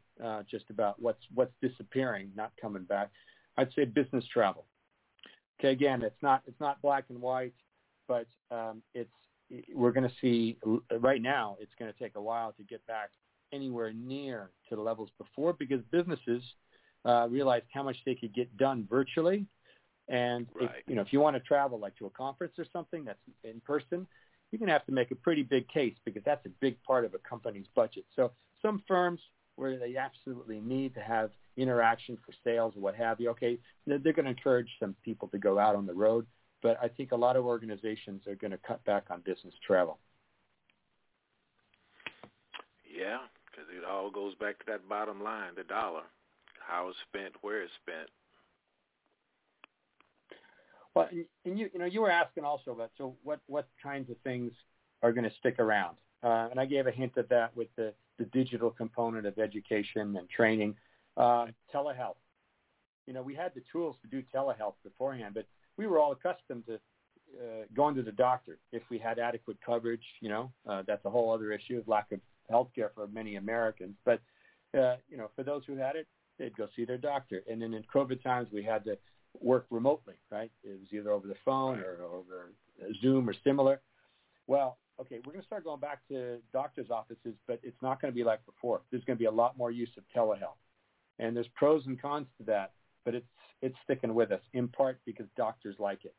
[0.50, 3.10] just about what's what's disappearing, not coming back.
[3.56, 4.64] I'd say business travel.
[5.60, 7.54] Okay, again, it's not it's not black and white,
[8.08, 9.10] but um, it's
[9.72, 10.58] we're going to see
[11.00, 11.56] right now.
[11.60, 13.10] It's going to take a while to get back
[13.52, 16.42] anywhere near to the levels before because businesses
[17.04, 19.46] uh, realized how much they could get done virtually.
[20.08, 20.70] And Right.
[20.70, 23.18] if, you know, if you want to travel like to a conference or something that's
[23.44, 24.06] in person,
[24.50, 27.04] you're going to have to make a pretty big case because that's a big part
[27.04, 28.04] of a company's budget.
[28.16, 28.32] So
[28.62, 29.20] some firms
[29.56, 33.98] where they absolutely need to have interaction for sales or what have you, okay, they're,
[33.98, 36.26] they're going to encourage some people to go out on the road.
[36.62, 39.98] But I think a lot of organizations are going to cut back on business travel.
[42.98, 43.18] yeah,
[43.58, 46.02] because it all goes back to that bottom line, the dollar.
[46.66, 48.08] How it's spent, where it's spent.
[50.94, 54.10] Well, and, and you, you know, you were asking also about so what what kinds
[54.10, 54.52] of things
[55.02, 57.94] are going to stick around, uh, and I gave a hint of that with the
[58.18, 60.74] the digital component of education and training,
[61.16, 62.16] uh, telehealth.
[63.06, 65.46] You know, we had the tools to do telehealth beforehand, but
[65.78, 70.04] we were all accustomed to uh, going to the doctor if we had adequate coverage.
[70.20, 73.36] You know, uh, that's a whole other issue of lack of health care for many
[73.36, 73.96] Americans.
[74.04, 74.20] But
[74.78, 76.06] uh, you know, for those who had it,
[76.38, 77.42] they'd go see their doctor.
[77.50, 78.98] And then in COVID times, we had to
[79.40, 80.50] work remotely, right?
[80.64, 82.52] It was either over the phone or over
[83.00, 83.80] Zoom or similar.
[84.46, 88.12] Well, okay, we're going to start going back to doctors' offices, but it's not going
[88.12, 88.80] to be like before.
[88.90, 90.58] There's going to be a lot more use of telehealth,
[91.18, 92.72] and there's pros and cons to that.
[93.04, 93.26] But it's
[93.62, 96.14] it's sticking with us in part because doctors like it.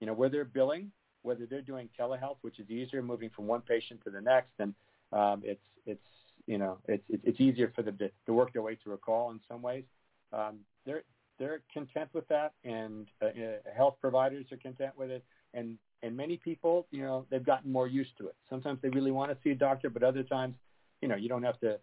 [0.00, 0.90] You know, where they're billing,
[1.22, 4.74] whether they're doing telehealth, which is easier, moving from one patient to the next, and
[5.12, 6.06] um, it's it's
[6.46, 9.30] you know it's it's easier for them to, to work their way through a call
[9.30, 9.84] in some ways.
[10.32, 11.02] Um, they're
[11.38, 13.28] they're content with that, and uh,
[13.76, 17.88] health providers are content with it, and and many people, you know, they've gotten more
[17.88, 18.36] used to it.
[18.50, 20.54] Sometimes they really want to see a doctor, but other times,
[21.00, 21.78] you know, you don't have to,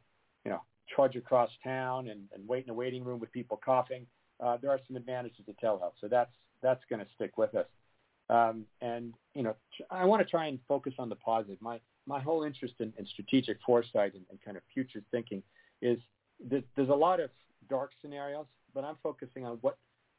[0.45, 0.62] you know,
[0.93, 4.05] trudge across town and, and wait in a waiting room with people coughing.
[4.39, 6.31] Uh, there are some advantages to telehealth, so that's
[6.62, 7.65] that's going to stick with us.
[8.29, 9.55] Um, and you know,
[9.89, 11.57] I want to try and focus on the positive.
[11.60, 15.43] My my whole interest in, in strategic foresight and, and kind of future thinking
[15.81, 15.99] is
[16.49, 17.29] that there's a lot of
[17.69, 19.77] dark scenarios, but I'm focusing on what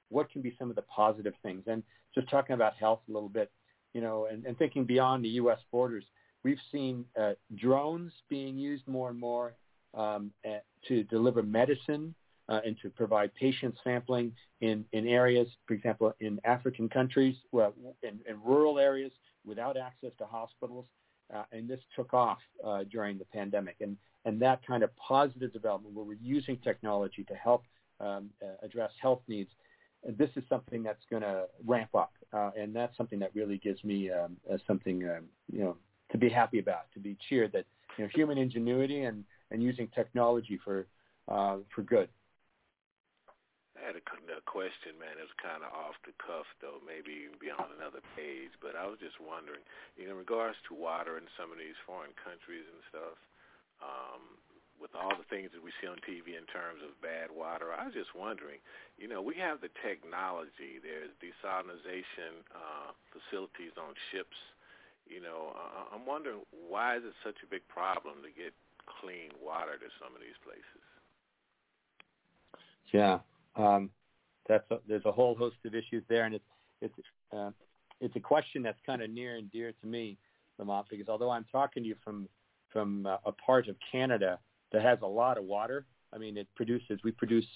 [0.08, 1.62] what can be some of the positive things.
[1.66, 1.82] And
[2.14, 3.50] just talking about health a little bit,
[3.94, 5.58] you know, and, and thinking beyond the U.S.
[5.72, 6.04] borders,
[6.44, 9.54] we've seen uh, drones being used more and more
[9.94, 12.14] um, uh, to deliver medicine
[12.48, 17.72] uh, and to provide patient sampling in, in areas, for example, in African countries, well,
[18.02, 19.12] in, in rural areas
[19.46, 20.86] without access to hospitals.
[21.34, 23.76] Uh, and this took off uh, during the pandemic.
[23.80, 27.64] And, and that kind of positive development where we're using technology to help
[28.00, 29.50] um, uh, address health needs,
[30.06, 32.12] this is something that's going to ramp up.
[32.32, 35.76] Uh, and that's something that really gives me um, uh, something, um, you know,
[36.10, 37.64] to be happy about, to be cheered that,
[37.96, 40.86] you know, human ingenuity and, and using technology for,
[41.28, 42.08] uh, for good.
[43.82, 44.04] I had a,
[44.38, 45.18] a question, man.
[45.18, 48.54] It was kind of off the cuff, though, maybe even be on another page.
[48.62, 49.66] But I was just wondering,
[49.98, 53.18] in regards to water in some of these foreign countries and stuff,
[53.82, 54.38] um,
[54.78, 57.90] with all the things that we see on TV in terms of bad water, I
[57.90, 58.62] was just wondering,
[58.98, 60.78] you know, we have the technology.
[60.78, 64.38] There's desalination uh, facilities on ships.
[65.10, 65.58] You know,
[65.90, 68.54] I'm wondering why is it such a big problem to get
[68.86, 70.82] clean water to some of these places?
[72.94, 73.18] Yeah,
[73.56, 73.90] um,
[74.48, 76.44] that's a, there's a whole host of issues there, and it's
[76.80, 76.94] it's
[77.36, 77.50] uh,
[78.00, 80.18] it's a question that's kind of near and dear to me,
[80.58, 82.28] Lamont, because although I'm talking to you from
[82.72, 84.38] from uh, a part of Canada
[84.72, 87.46] that has a lot of water, I mean it produces we produce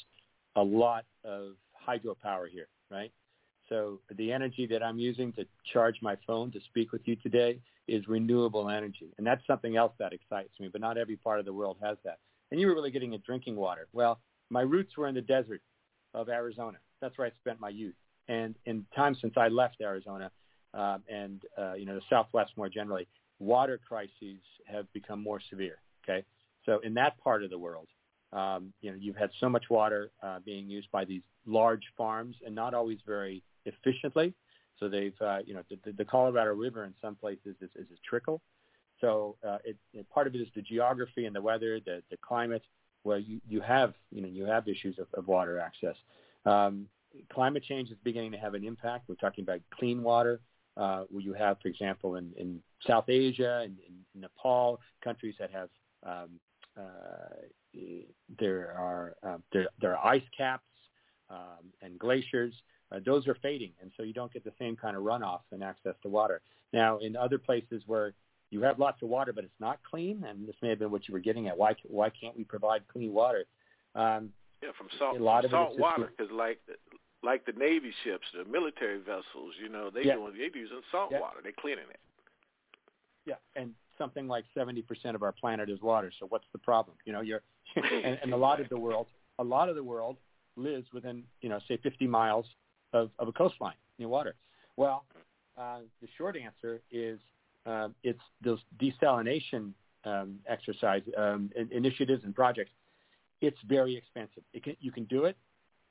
[0.57, 1.53] a lot of
[1.87, 3.13] hydropower here, right?
[3.69, 7.59] So the energy that I'm using to charge my phone to speak with you today
[7.89, 10.69] is renewable energy, and that's something else that excites me.
[10.69, 12.19] But not every part of the world has that.
[12.53, 13.89] And you were really getting at drinking water.
[13.93, 15.63] Well, my roots were in the desert
[16.17, 16.79] of Arizona.
[17.01, 17.95] That's where I spent my youth.
[18.27, 20.33] And in time since I left Arizona
[20.75, 23.07] uh, and uh, you know the Southwest more generally,
[23.39, 25.79] water crises have become more severe.
[26.03, 26.25] Okay,
[26.65, 27.87] so in that part of the world,
[28.33, 32.35] um, you know you've had so much water uh, being used by these large farms
[32.45, 34.35] and not always very efficiently.
[34.81, 37.99] So they've uh, you know the, the Colorado River in some places is, is a
[38.09, 38.43] trickle.
[39.01, 42.17] So uh, it, it, part of it is the geography and the weather, the, the
[42.17, 42.63] climate,
[43.07, 45.97] where you, you have you know you have issues of, of water access.
[46.45, 46.89] Um,
[47.33, 49.09] climate change is beginning to have an impact.
[49.09, 50.41] We're talking about clean water.
[50.77, 55.35] Uh, where you have, for example, in, in South Asia and in, in Nepal, countries
[55.39, 55.71] that have
[56.03, 56.39] um,
[56.79, 56.83] uh,
[58.39, 60.65] there are uh, there, there are ice caps
[61.31, 62.53] um, and glaciers.
[62.93, 65.65] Uh, those are fading, and so you don't get the same kind of runoff and
[65.65, 66.41] access to water.
[66.73, 68.13] Now, in other places where
[68.51, 71.09] you have lots of water, but it's not clean, and this may have been what
[71.09, 71.57] you were getting at.
[71.57, 73.45] Why why can't we provide clean water?
[73.95, 74.31] Um,
[74.63, 76.61] yeah, from salt, a lot from of salt water, because like
[77.23, 80.15] like the Navy ships, the military vessels, you know, they Yeah.
[80.15, 81.21] doing they using salt Yeah.
[81.21, 81.41] water.
[81.43, 82.01] They're cleaning it.
[83.25, 86.13] Yeah, and something like 70% of our planet is water.
[86.21, 86.97] So what's the problem?
[87.05, 87.43] You know, you're
[87.77, 90.17] and, and a lot of the world, a lot of the world
[90.57, 92.47] lives within, you know, say 50 miles
[92.93, 94.37] of, of a coastline near water.
[94.77, 95.05] Well,
[95.59, 97.19] uh, the short answer is
[97.67, 99.73] um, it's those desalination
[100.05, 102.71] um, exercise um, in- initiatives and projects.
[103.41, 104.45] It's very expensive.
[104.55, 105.37] It can, you can do it.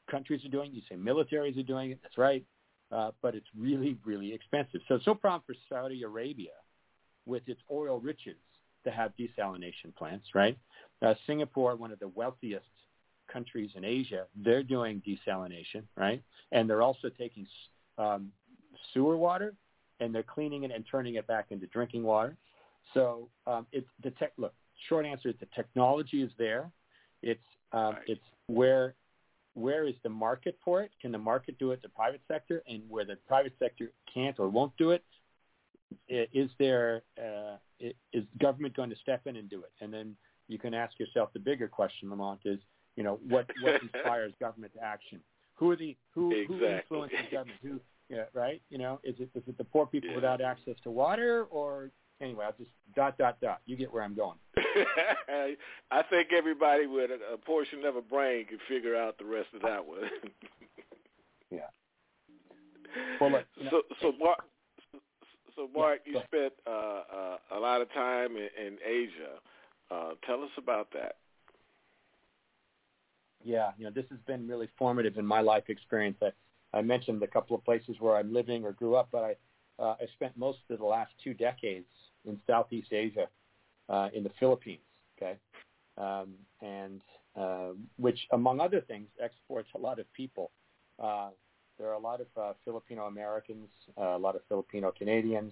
[0.10, 0.72] Countries are doing.
[0.72, 0.76] it.
[0.76, 2.00] You say militaries are doing it.
[2.02, 2.44] That's right.
[2.92, 4.82] Uh, but it's really, really expensive.
[4.88, 6.52] So it's no problem for Saudi Arabia
[7.26, 8.38] with its oil riches
[8.86, 10.58] to have desalination plants, right?
[11.02, 12.66] Uh, Singapore, one of the wealthiest
[13.32, 16.22] countries in Asia, they're doing desalination, right?
[16.52, 17.48] And they're also taking
[17.98, 18.32] um,
[18.94, 19.56] sewer water
[20.00, 22.36] and they're cleaning it and turning it back into drinking water.
[22.94, 24.34] So um, it's the tech.
[24.38, 24.54] Look,
[24.90, 26.72] short answer is the technology is there.
[27.22, 27.40] It's
[27.72, 28.04] um, Right.
[28.08, 28.96] it's where
[29.54, 30.92] where is the market for it?
[31.02, 31.82] Can the market do it?
[31.82, 35.04] The private sector, and where the private sector can't or won't do it,
[36.12, 36.28] i-
[36.60, 37.58] there uh,
[38.14, 39.72] is government going to step in and do it?
[39.82, 40.16] And then
[40.48, 42.60] you can ask yourself the bigger question, Lamont, is
[42.96, 45.20] you know what what inspires government to action?
[45.56, 47.60] Who are the who who influences government?
[47.64, 48.62] Who yeah right?
[48.70, 50.16] You know, is it is it the poor people Yeah.
[50.16, 51.92] without access to water or
[52.22, 52.46] anyway?
[52.46, 53.62] I'll just dot dot dot.
[53.66, 54.38] You get where I'm going.
[55.92, 59.48] I think everybody with a, a portion of a brain can figure out the rest
[59.56, 60.02] of that one.
[61.52, 61.60] Yeah.
[63.22, 64.40] Well, look, you know- so so Mark,
[65.56, 69.40] so Mark, go you spent uh, uh, a lot of time in, in Asia.
[69.92, 71.18] Uh, tell us about that.
[73.44, 76.18] Yeah, you know, this has been really formative in my life experience.
[76.22, 76.32] I,
[76.74, 79.36] I mentioned a couple of places where I'm living or grew up, but I
[79.78, 81.88] uh, I spent most of the last two decades
[82.26, 83.28] in Southeast Asia,
[83.90, 84.82] uh, in the Philippines.
[85.18, 85.38] Okay,
[85.98, 87.02] um, and
[87.36, 90.52] uh, which, among other things, exports a lot of people.
[91.02, 91.30] Uh,
[91.78, 95.52] there are a lot of uh, Filipino Americans, uh, a lot of Filipino Canadians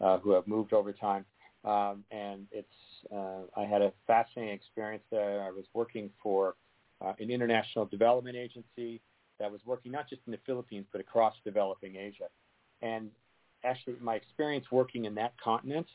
[0.00, 1.24] uh, who have moved over time,
[1.64, 2.68] um, and it's.
[3.12, 5.42] Uh, I had a fascinating experience there.
[5.42, 6.54] I was working for
[7.00, 9.00] uh, an international development agency
[9.38, 12.28] that was working not just in the Philippines but across developing Asia.
[12.82, 13.10] And
[13.64, 15.86] actually, my experience working in that continent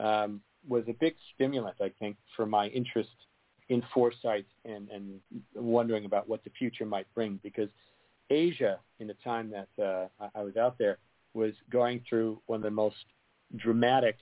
[0.00, 3.10] um, was a big stimulant, I think, for my interest
[3.68, 5.20] in foresight and, and
[5.54, 7.38] wondering about what the future might bring.
[7.42, 7.68] Because
[8.30, 10.98] Asia, in the time that uh, I I was out there,
[11.34, 12.96] was going through one of the most
[13.56, 14.16] dramatic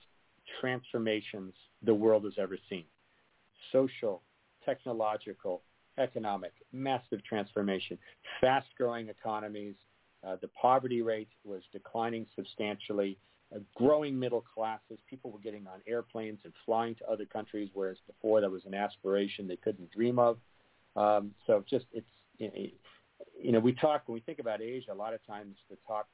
[0.59, 2.85] transformations the world has ever seen.
[3.71, 4.21] Social,
[4.65, 5.61] technological,
[5.97, 7.97] economic, massive transformation,
[8.39, 9.75] fast-growing economies.
[10.25, 13.17] Uh, the poverty rate was declining substantially.
[13.53, 14.97] Uh, growing middle classes.
[15.09, 18.73] People were getting on airplanes and flying to other countries, whereas before that was an
[18.73, 20.37] aspiration they couldn't dream of.
[20.95, 24.91] Um, so just it's you know we talk when we think about Asia.
[24.91, 26.07] A lot of times the talk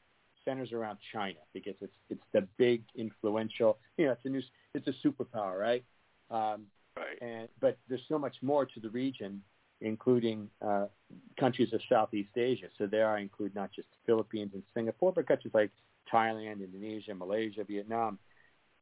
[0.46, 3.78] centers around China because it's it's the big influential.
[3.98, 4.42] You know, it's a new
[4.74, 5.84] it's a superpower, right?
[6.32, 6.66] Um,
[6.98, 7.22] Right.
[7.22, 9.42] And but there's so much more to the region,
[9.82, 10.86] including uh,
[11.40, 12.68] countries of Southeast Asia.
[12.78, 15.72] So there I include not just the Philippines and Singapore, but countries like
[16.12, 18.18] Thailand, Indonesia, Malaysia, Vietnam.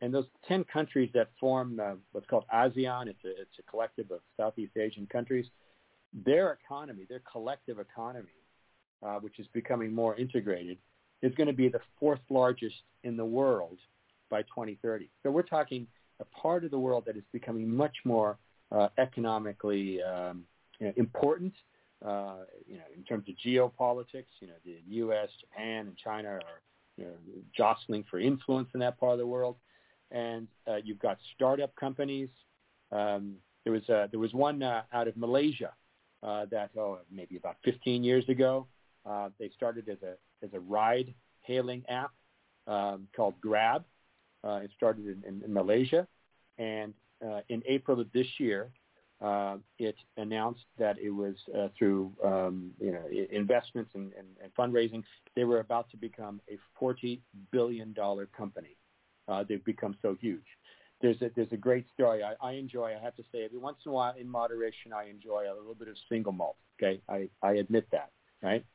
[0.02, 4.12] And those 10 countries that form uh, what's called ASEAN, it's a, it's a collective
[4.12, 5.46] of Southeast Asian countries,
[6.26, 8.28] their economy, their collective economy,
[9.04, 10.78] uh, which is becoming more integrated,
[11.22, 13.78] is going to be the fourth largest in the world
[14.30, 15.10] by 2030.
[15.24, 15.88] So we're talking
[16.20, 18.38] a part of the world that is becoming much more
[18.72, 20.44] uh, economically um,
[20.80, 21.54] you know, important.
[22.06, 26.62] Uh, you know, in terms of geopolitics, you know, the U.S., Japan, and China are
[26.98, 27.12] you know,
[27.56, 29.56] jostling for influence in that part of the world.
[30.12, 32.30] And uh, you've got startup companies.
[32.92, 35.74] Um, there was uh, there was one uh, out of Malaysia
[36.22, 38.68] uh, that oh maybe about 15 years ago
[39.06, 40.16] uh, they started as a
[40.46, 42.12] as a ride hailing app
[42.68, 43.84] um, called Grab.
[44.44, 46.08] Uh, it started in, in, in Malaysia,
[46.60, 46.94] and
[47.26, 48.70] uh, in April of this year,
[49.22, 54.54] uh, it announced that it was uh, through um, you know investments and, and, and,
[54.56, 55.04] fundraising,
[55.36, 58.76] they were about to become a forty billion dollar company.
[59.28, 60.46] Uh, they've become so huge.
[61.02, 62.94] There's a there's a great story I, I enjoy.
[62.94, 65.76] I have to say, every once in a while, in moderation, I enjoy a little
[65.76, 66.58] bit of single malt.
[66.78, 68.12] Okay, I, I admit that,
[68.42, 68.66] right?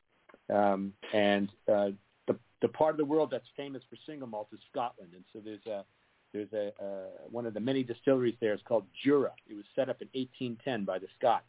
[0.48, 1.90] Um, and uh,
[2.26, 5.40] the the part of the world that's famous for single malt is Scotland, and so
[5.44, 5.84] there's a
[6.32, 9.32] there's a uh, one of the many distilleries there is called Jura.
[9.48, 11.44] It was set up in 1810 by the Scots.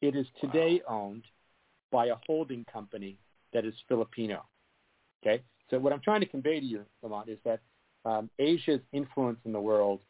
[0.00, 1.10] It is today wow.
[1.10, 1.24] owned
[1.90, 3.18] by a holding company
[3.52, 4.44] that is Filipino.
[5.24, 7.60] Okay, so what I'm trying to convey to you, Lamont, is that
[8.04, 10.00] um, Asia's influence in the world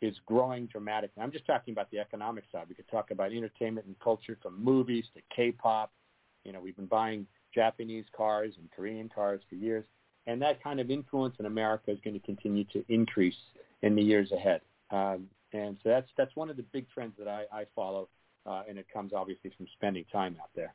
[0.00, 1.22] is growing dramatically.
[1.22, 2.64] I'm just talking about the economic side.
[2.68, 5.92] We could talk about entertainment and culture, from movies to K-pop.
[6.44, 9.84] You know, we've been buying Japanese cars and Korean cars for years
[10.26, 13.36] and that kind of influence in America is going to continue to increase
[13.82, 14.60] in the years ahead.
[14.90, 18.08] Um, and so that's that's one of the big trends that I, I follow,
[18.46, 20.74] uh, and it comes obviously from spending time out there.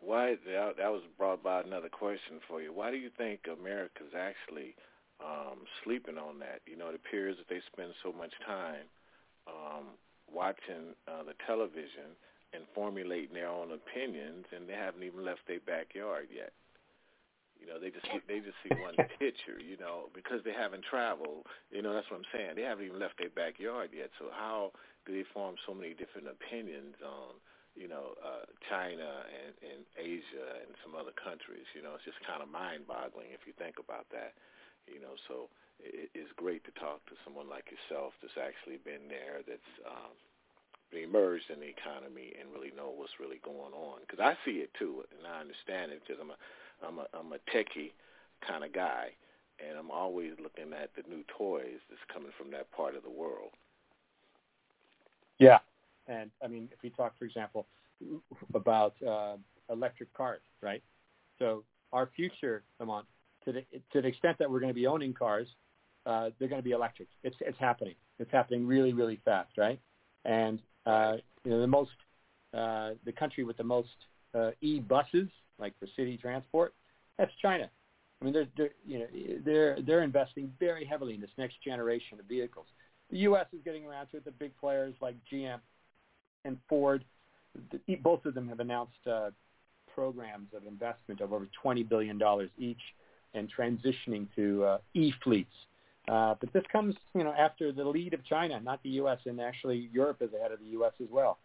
[0.00, 2.72] Why that, was brought by another question for you.
[2.74, 4.76] Why do you think America's actually
[5.24, 6.60] um, sleeping on that?
[6.66, 8.84] You know, it appears that they spend so much time
[9.48, 9.96] um,
[10.30, 12.12] watching uh, the television
[12.52, 16.52] and formulating their own opinions, and they haven't even left their backyard yet.
[17.64, 19.56] You know, they just see, they just see one picture.
[19.56, 21.48] You know, because they haven't traveled.
[21.72, 22.60] You know, that's what I'm saying.
[22.60, 24.12] They haven't even left their backyard yet.
[24.20, 24.76] So how
[25.08, 27.40] do they form so many different opinions on,
[27.72, 31.64] you know, uh, China and, and Asia and some other countries?
[31.72, 34.36] You know, it's just kind of mind-boggling if you think about that.
[34.84, 35.48] You know, so
[35.80, 40.12] it, it's great to talk to someone like yourself that's actually been there, that's um,
[40.92, 44.04] been immersed in the economy and really know what's really going on.
[44.04, 46.38] Because I see it too, and I understand it because I'm a
[46.86, 47.92] I'm a I'm a techie
[48.46, 49.10] kind of guy,
[49.60, 53.10] and I'm always looking at the new toys that's coming from that part of the
[53.10, 53.50] world.
[55.38, 55.58] Yeah,
[56.06, 57.66] and I mean, if we talk, for example,
[58.54, 59.36] about uh,
[59.70, 60.82] electric cars, right?
[61.38, 63.06] So our future, Lamont,
[63.44, 65.48] to the to the extent that we're going to be owning cars,
[66.06, 67.08] uh, they're going to be electric.
[67.22, 67.94] It's it's happening.
[68.18, 69.80] It's happening really really fast, right?
[70.24, 71.90] And uh, you know the most
[72.52, 73.88] uh, the country with the most
[74.34, 76.74] uh, e buses like for city transport,
[77.18, 77.70] that's China.
[78.20, 79.06] I mean, they're, they're you know
[79.44, 82.66] they're they're investing very heavily in this next generation of vehicles.
[83.10, 83.46] The U.S.
[83.52, 84.24] is getting around to it.
[84.24, 85.58] The big players like GM
[86.44, 87.04] and Ford,
[87.70, 89.30] the, both of them have announced uh,
[89.94, 92.80] programs of investment of over twenty billion dollars each,
[93.34, 95.52] and transitioning to uh, e-fleets.
[96.06, 99.18] Uh, but this comes, you know, after the lead of China, not the U.S.
[99.24, 100.92] And actually, Europe is ahead of the U.S.
[101.02, 101.38] as well.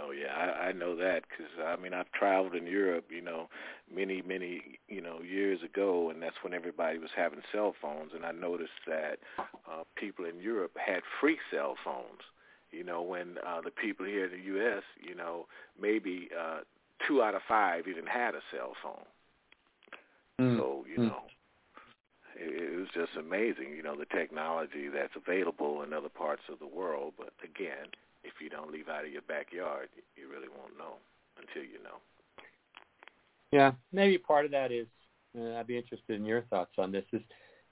[0.00, 3.48] Oh yeah, I, I know that because I mean I've traveled in Europe, you know,
[3.94, 8.24] many many you know years ago, and that's when everybody was having cell phones, and
[8.24, 12.22] I noticed that uh, people in Europe had free cell phones.
[12.70, 15.46] You know, when uh, the people here in the U.S., you know,
[15.80, 16.60] maybe uh,
[17.06, 19.04] two out of five even had a cell phone.
[20.40, 20.58] Mm.
[20.58, 21.08] So you mm.
[21.08, 21.22] know,
[22.34, 23.76] it, it was just amazing.
[23.76, 27.86] You know, the technology that's available in other parts of the world, but again
[28.34, 30.96] if you don't leave out of your backyard, you really won't know
[31.38, 31.98] until you know.
[33.52, 34.86] Yeah, maybe part of that is
[35.38, 37.04] uh, I'd be interested in your thoughts on this.
[37.12, 37.22] Is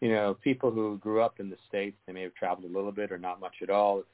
[0.00, 2.92] you know people who grew up in the states, they may have traveled a little
[2.92, 4.04] bit or not much at all.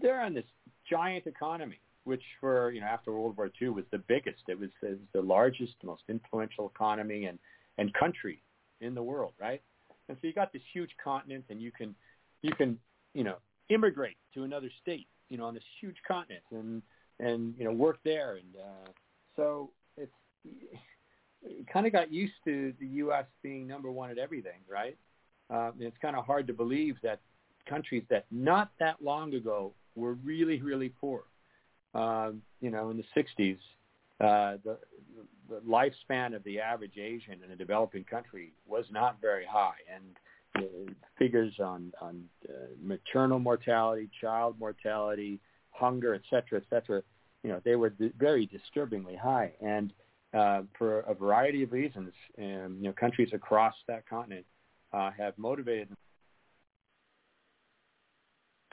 [0.00, 0.44] They're on this
[0.88, 4.42] giant economy, which for you know after World War II was the biggest.
[4.48, 7.38] It was, it was the largest, most influential economy and
[7.78, 8.40] and country
[8.80, 9.62] in the world, right?
[10.08, 11.94] And so you got this huge continent, and you can
[12.42, 12.78] you can
[13.14, 13.36] you know
[13.68, 16.82] immigrate to another state you know, on this huge continent and
[17.20, 18.90] and you know work there, and uh,
[19.36, 20.12] so it's
[21.44, 23.26] it kind of got used to the U.S.
[23.42, 24.96] being number one at everything, right?
[25.50, 27.20] Uh, it's kind of hard to believe that
[27.68, 31.24] countries that not that long ago were really, really poor.
[31.94, 33.58] Uh, you know, in the 60s,
[34.20, 34.78] uh, the,
[35.48, 40.04] the lifespan of the average Asian in a developing country was not very high, and
[41.18, 42.52] figures on on uh,
[42.82, 45.40] maternal mortality, child mortality,
[45.70, 47.02] hunger, et cetera, et cetera,
[47.42, 49.52] you know, they were d- very disturbingly high.
[49.60, 49.92] And
[50.32, 54.46] uh, for a variety of reasons, um, you know, countries across that continent
[54.92, 55.88] uh, have motivated.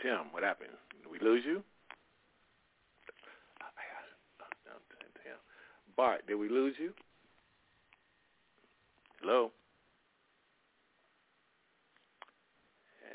[0.01, 0.69] Tim, what happened?
[1.03, 1.63] Did we lose you?
[5.97, 6.93] Bart, did we lose you?
[9.21, 9.51] Hello?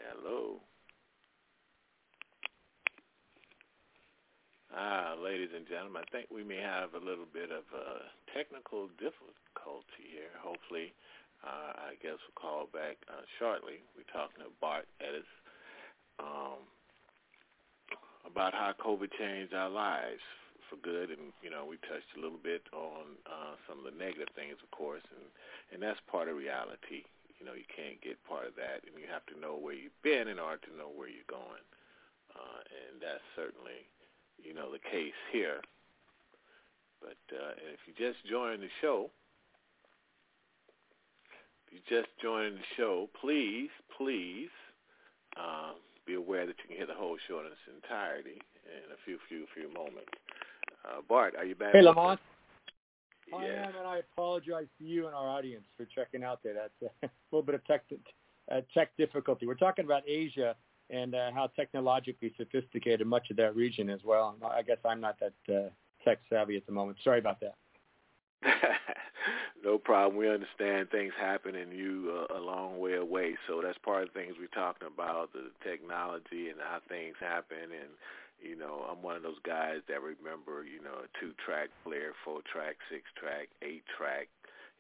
[0.07, 0.63] Hello?
[4.71, 8.87] Ah, ladies and gentlemen, I think we may have a little bit of a technical
[9.03, 10.31] difficulty here.
[10.39, 10.95] Hopefully,
[11.43, 13.83] uh, I guess we'll call back uh, shortly.
[13.99, 15.27] We're talking to Bart Édes
[16.23, 16.63] um,
[18.23, 20.23] about how COVID changed our lives
[20.71, 23.97] for good, and you know we touched a little bit on uh, some of the
[23.99, 25.27] negative things, of course, and
[25.75, 27.03] and that's part of reality.
[27.39, 30.01] You know, you can't get part of that, and you have to know where you've
[30.01, 31.65] been in order to know where you're going,
[32.33, 33.85] uh, and that's certainly
[34.43, 35.61] you know, the case here.
[37.01, 39.11] But uh, if you just joined the show,
[41.67, 44.49] if you just joined the show, please, please
[45.39, 45.73] uh,
[46.07, 49.19] be aware that you can hear the whole show in its entirety in a few,
[49.29, 50.11] few, few moments.
[50.85, 51.73] Uh, Bart, are you back?
[51.73, 52.21] Hey, Lamont.
[53.35, 56.55] I am, and I apologize to you and our audience for checking out there.
[56.55, 57.85] That's a little bit of tech,
[58.51, 59.47] uh, tech difficulty.
[59.47, 60.55] We're talking about Asia
[60.91, 64.01] and uh, how technologically sophisticated much of that region is.
[64.05, 65.69] Well, I guess I'm not that uh,
[66.05, 66.99] tech savvy at the moment.
[67.03, 67.55] Sorry about that.
[69.65, 70.17] no problem.
[70.17, 73.37] We understand things happen and you uh, a long way away.
[73.49, 77.59] So that's part of the things we're talking about, the technology and how things happen.
[77.73, 77.91] And,
[78.41, 82.77] you know, I'm one of those guys that remember, you know, a two-track player, four-track,
[82.91, 84.29] six-track, eight-track,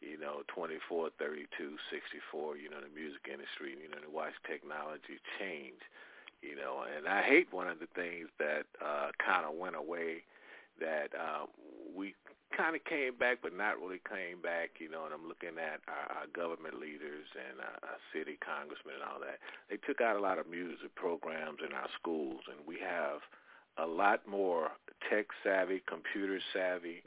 [0.01, 1.49] you know, 24, 32,
[1.91, 5.81] 64, you know, the music industry, you know, to watch technology change,
[6.45, 10.23] you know, and I hate one of the things that uh, kind of went away
[10.81, 11.49] that uh,
[11.97, 12.13] we
[12.53, 15.81] kind of came back, but not really came back, you know, and I'm looking at
[15.89, 19.41] our, our government leaders and our, our city congressmen and all that.
[19.69, 23.25] They took out a lot of music programs in our schools, and we have
[23.79, 24.71] a lot more
[25.11, 27.03] tech savvy, computer savvy,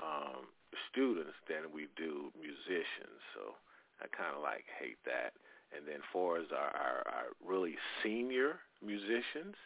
[0.00, 0.48] um,
[0.90, 3.20] students than we do musicians.
[3.34, 3.54] So
[4.02, 5.34] I kind of like hate that.
[5.74, 9.58] And then for as our, our, our really senior musicians,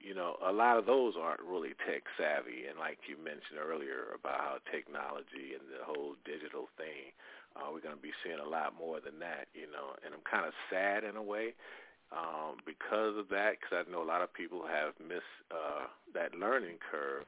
[0.00, 2.68] you know, a lot of those aren't really tech savvy.
[2.68, 7.12] And like you mentioned earlier about how technology and the whole digital thing,
[7.56, 9.94] uh, we're going to be seeing a lot more than that, you know.
[10.04, 11.54] And I'm kind of sad in a way
[12.12, 16.34] um, because of that, because I know a lot of people have missed uh, that
[16.34, 17.24] learning curve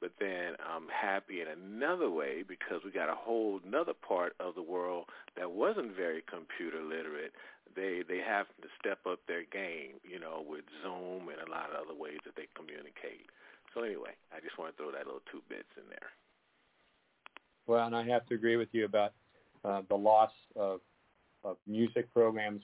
[0.00, 4.54] but then I'm happy in another way because we got a whole another part of
[4.54, 5.06] the world
[5.36, 7.32] that wasn't very computer literate.
[7.74, 11.70] They they have to step up their game, you know, with Zoom and a lot
[11.70, 13.26] of other ways that they communicate.
[13.74, 16.10] So anyway, I just want to throw that little two bits in there.
[17.66, 19.12] Well, and I have to agree with you about
[19.64, 20.80] uh, the loss of
[21.42, 22.62] of music programs.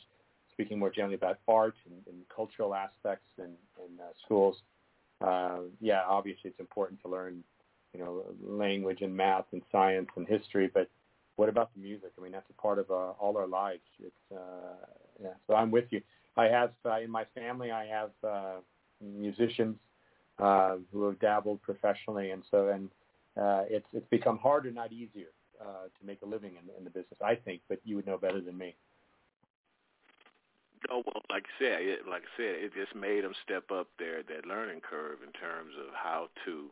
[0.55, 4.57] Speaking more generally about art and, and cultural aspects in, in uh, schools
[5.21, 7.43] uh, yeah, obviously it's important to learn,
[7.93, 10.89] you know, language and math and science and history, but
[11.37, 12.13] what about the music?
[12.19, 13.83] I mean, that's a part of uh, all our lives.
[13.99, 14.87] It's, uh,
[15.23, 16.01] yeah, so I'm with you.
[16.37, 18.57] I have uh, in my family, I have uh,
[19.01, 19.77] musicians
[20.39, 22.89] uh, who have dabbled professionally, and so and
[23.37, 25.29] uh, it's it's become harder, not easier,
[25.61, 27.19] uh, to make a living in, in the business.
[27.25, 28.75] I think, but you would know better than me.
[30.91, 33.89] Oh well, like I said, it, like I said, it just made them step up
[33.99, 36.69] their that learning curve in terms of how to,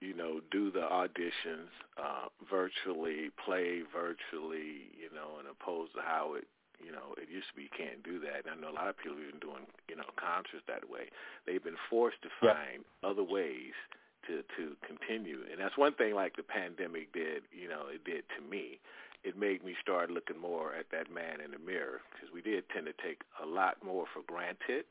[0.00, 6.34] you know, do the auditions uh, virtually, play virtually, you know, and opposed to how
[6.34, 6.48] it,
[6.80, 8.48] you know, it used to be you can't do that.
[8.48, 11.12] And I know a lot of people have been doing, you know, concerts that way.
[11.46, 13.04] They've been forced to find yep.
[13.04, 13.76] other ways
[14.26, 17.42] to to continue, and that's one thing like the pandemic did.
[17.52, 18.78] You know, it did to me
[19.24, 22.64] it made me start looking more at that man in the mirror because we did
[22.70, 24.84] tend to take a lot more for granted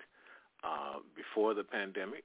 [0.63, 2.23] uh, before the pandemic.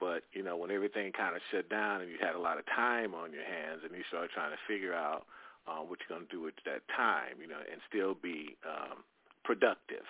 [0.00, 2.66] But you know, when everything kind of shut down and you had a lot of
[2.66, 5.26] time on your hands, and you started trying to figure out
[5.66, 9.06] uh, what you're going to do with that time, you know, and still be um,
[9.44, 10.04] productive,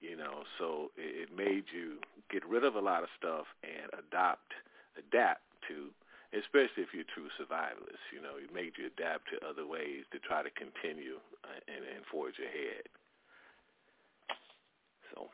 [0.00, 0.44] you know.
[0.58, 1.96] So it, it made you
[2.30, 4.52] get rid of a lot of stuff and adopt,
[5.00, 5.88] adapt to
[6.32, 8.04] especially if you're true survivalists.
[8.12, 11.84] You know, it made you adapt to other ways to try to continue uh, and,
[11.84, 12.84] and forge ahead.
[15.14, 15.28] So,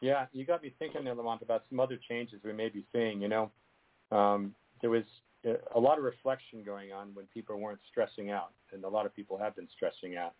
[0.00, 3.22] Yeah, you got me thinking, Lamont, about some other changes we may be seeing.
[3.22, 3.50] You know,
[4.10, 5.04] um, there was
[5.74, 9.14] a lot of reflection going on when people weren't stressing out, and a lot of
[9.14, 10.34] people have been stressing out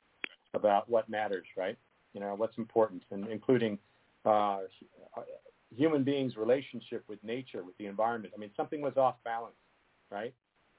[0.54, 1.76] about what matters, right?
[2.14, 3.78] You know, what's important, and including
[4.24, 4.60] uh,
[5.74, 8.34] human beings' relationship with nature, with the environment.
[8.36, 9.54] I mean, something was off balance,
[10.10, 10.34] right?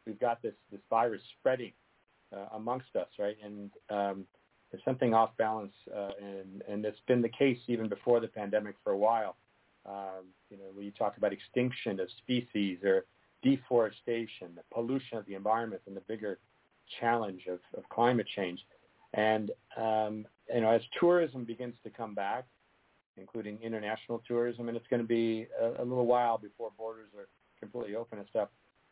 [0.05, 1.73] We've got this this virus spreading
[2.35, 3.37] uh, amongst us, right?
[3.43, 4.25] And um,
[4.71, 8.75] there's something off balance, uh, and and it's been the case even before the pandemic
[8.83, 9.35] for a while.
[9.85, 13.05] Um, you know, when you talk about extinction of species or
[13.41, 16.39] deforestation, the pollution of the environment, and the bigger
[16.99, 18.59] challenge of, of climate change.
[19.13, 22.45] And um, you know, as tourism begins to come back,
[23.17, 27.27] including international tourism, and it's going to be a, a little while before borders are
[27.59, 28.49] completely open and stuff.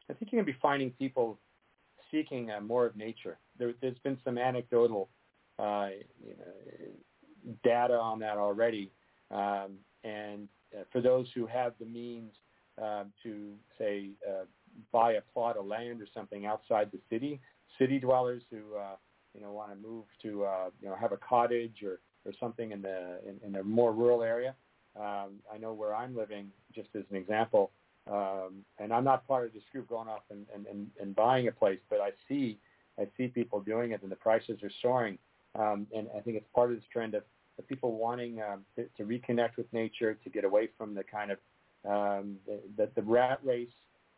[0.09, 1.39] I think you're going to be finding people
[2.11, 3.37] seeking uh, more of nature.
[3.57, 5.09] There, has been some anecdotal
[5.59, 5.89] uh,
[6.23, 8.91] you know, data on that already,
[9.31, 10.47] um, and
[10.77, 12.33] uh, for those who have the means
[12.81, 14.45] uh, to say uh,
[14.91, 17.39] buy a plot of land or something outside the city,
[17.79, 18.95] city dwellers who uh,
[19.33, 20.45] you know want to move to
[20.81, 24.21] you know have a cottage or or something in the in, in a more rural
[24.21, 24.53] area.
[24.95, 27.71] Um, I know where I'm living, just as an example,
[28.11, 31.47] um, and I'm not part of this group going off and, and, and, and buying
[31.47, 32.59] a place, but I see
[32.99, 35.17] I see people doing it, and the prices are soaring.
[35.55, 37.23] Um, and I think it's part of this trend of,
[37.59, 41.31] of people wanting um, to, to reconnect with nature, to get away from the kind
[41.31, 41.37] of
[41.87, 42.37] um,
[42.75, 43.69] the, the, rat race.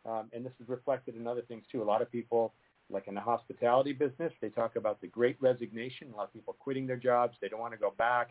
[0.06, 1.82] Um, and this is reflected in other things too.
[1.82, 2.54] A lot of people,
[2.88, 6.08] like in the hospitality business, they talk about the great resignation.
[6.12, 7.36] A lot of people quitting their jobs.
[7.40, 8.30] They don't want to go back.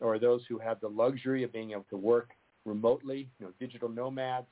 [0.00, 2.30] Or those who have the luxury of being able to work
[2.64, 4.46] remotely, you know, digital nomads.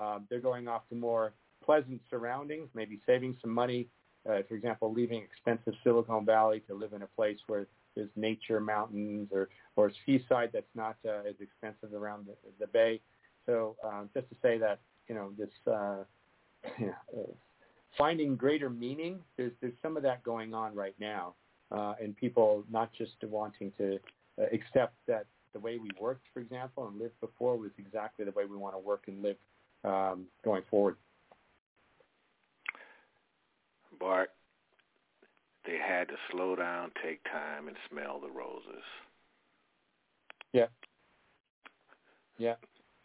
[0.00, 1.32] Um, they're going off to more
[1.64, 3.88] pleasant surroundings, maybe saving some money
[4.28, 7.66] uh, for example, leaving expensive Silicon Valley to live in a place where
[7.96, 13.00] there's nature, mountains, or or seaside that's not uh, as expensive around the, the bay.
[13.46, 14.78] So um, just to say that
[15.08, 16.04] you know this uh,
[16.84, 17.22] uh,
[17.98, 21.34] finding greater meaning, there's there's some of that going on right now,
[21.72, 23.98] uh, and people not just wanting to
[24.40, 28.30] uh, accept that the way we worked, for example, and lived before was exactly the
[28.30, 29.36] way we want to work and live
[29.84, 30.96] um, going forward.
[33.98, 34.30] Bart,
[35.64, 38.84] they had to slow down, take time, and smell the roses.
[40.52, 40.66] Yeah.
[42.38, 42.54] Yeah.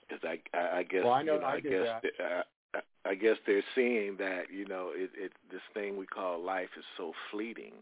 [0.01, 2.45] Because I, I, I guess, well, I know, you know, I, I guess, that.
[2.73, 6.69] I, I guess they're seeing that you know, it, it this thing we call life
[6.77, 7.73] is so fleeting,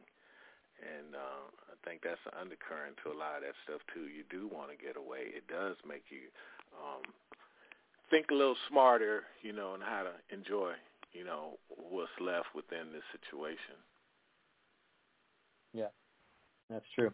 [0.82, 4.06] and uh, I think that's an undercurrent to a lot of that stuff too.
[4.06, 5.34] You do want to get away.
[5.34, 6.30] It does make you
[6.78, 7.02] um,
[8.10, 10.74] think a little smarter, you know, and how to enjoy
[11.16, 11.58] you know,
[11.90, 13.76] what's left within this situation.
[15.74, 15.88] Yeah,
[16.70, 17.12] that's true.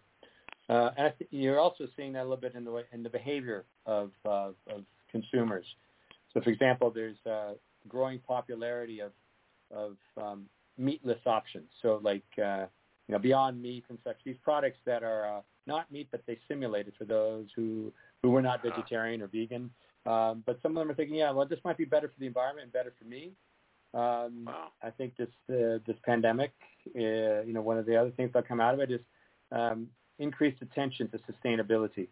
[0.70, 3.10] Uh, and th- you're also seeing that a little bit in the way, in the
[3.10, 5.66] behavior of uh, of consumers.
[6.34, 7.54] So, for example, there's a
[7.88, 9.12] growing popularity of
[9.72, 10.46] of um,
[10.78, 11.70] meatless options.
[11.82, 12.66] So, like uh,
[13.08, 14.18] you know, Beyond Meat and such.
[14.26, 17.92] These products that are uh, not meat, but they simulate it for those who
[18.24, 18.76] who were not uh-huh.
[18.76, 19.70] vegetarian or vegan.
[20.06, 22.26] Um, but some of them are thinking, yeah, well, this might be better for the
[22.26, 23.34] environment and better for me.
[23.94, 24.70] Um, wow.
[24.82, 26.54] I think this uh, this pandemic,
[26.96, 29.02] uh, you know, one of the other things that come out of it is
[29.52, 29.88] um,
[30.18, 32.08] increased attention to sustainability,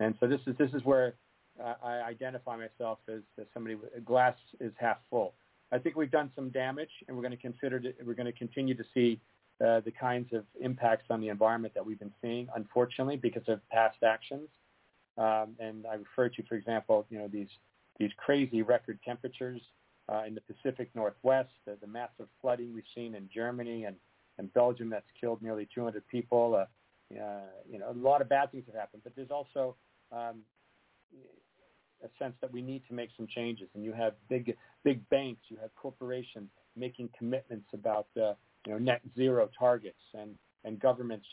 [0.00, 1.14] and so this is this is where
[1.58, 3.74] uh, I identify myself as, as somebody.
[3.74, 5.32] With, glass is half full.
[5.72, 8.38] I think we've done some damage, and we're going to consider to, we're going to
[8.38, 9.20] continue to see
[9.64, 13.66] uh, the kinds of impacts on the environment that we've been seeing, unfortunately, because of
[13.70, 14.48] past actions.
[15.18, 17.48] Um, and I refer to, for example, you know, these
[17.98, 19.60] these crazy record temperatures
[20.08, 23.96] uh, in the Pacific Northwest, the, the massive flooding we've seen in Germany and,
[24.38, 26.54] and Belgium that's killed nearly 200 people.
[26.54, 29.74] Uh, uh, you know, a lot of bad things have happened, but there's also
[30.12, 30.42] um,
[32.04, 33.68] a sense that we need to make some changes.
[33.74, 38.34] And you have big, big banks, you have corporations making commitments about, uh,
[38.66, 41.26] you know, net zero targets, and and governments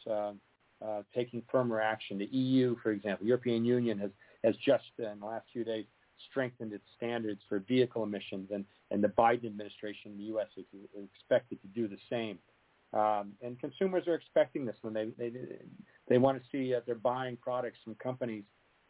[0.83, 2.17] uh, taking firmer action.
[2.17, 4.11] The EU, for example, European Union has
[4.43, 5.85] has just in the last few days
[6.29, 10.47] strengthened its standards for vehicle emissions, and, and the Biden administration in the U.S.
[10.57, 12.39] is, is expected to do the same.
[12.93, 15.31] Um, and consumers are expecting this when they they,
[16.07, 18.43] they want to see uh, they're buying products from companies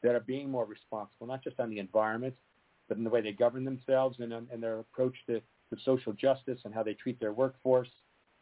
[0.03, 2.35] that are being more responsible, not just on the environment,
[2.87, 6.59] but in the way they govern themselves and, and their approach to, to social justice
[6.65, 7.89] and how they treat their workforce.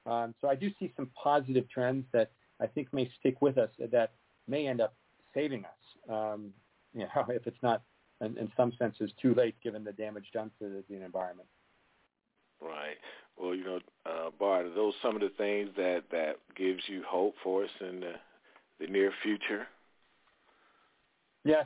[0.06, 2.32] Um, so I do see some positive trends that
[2.64, 4.14] I think may stick with us that
[4.48, 4.96] may end up
[5.34, 6.10] saving us.
[6.10, 6.52] Um,
[6.94, 7.82] you know, if it's not
[8.22, 11.50] in, in some senses too late given the damage done to the, the environment.
[12.62, 12.98] Right.
[13.38, 17.04] Well, you know, uh, Bart, are those some of the things that that gives you
[17.08, 18.14] hope for us in the,
[18.80, 19.68] the near future?
[21.44, 21.66] Yes,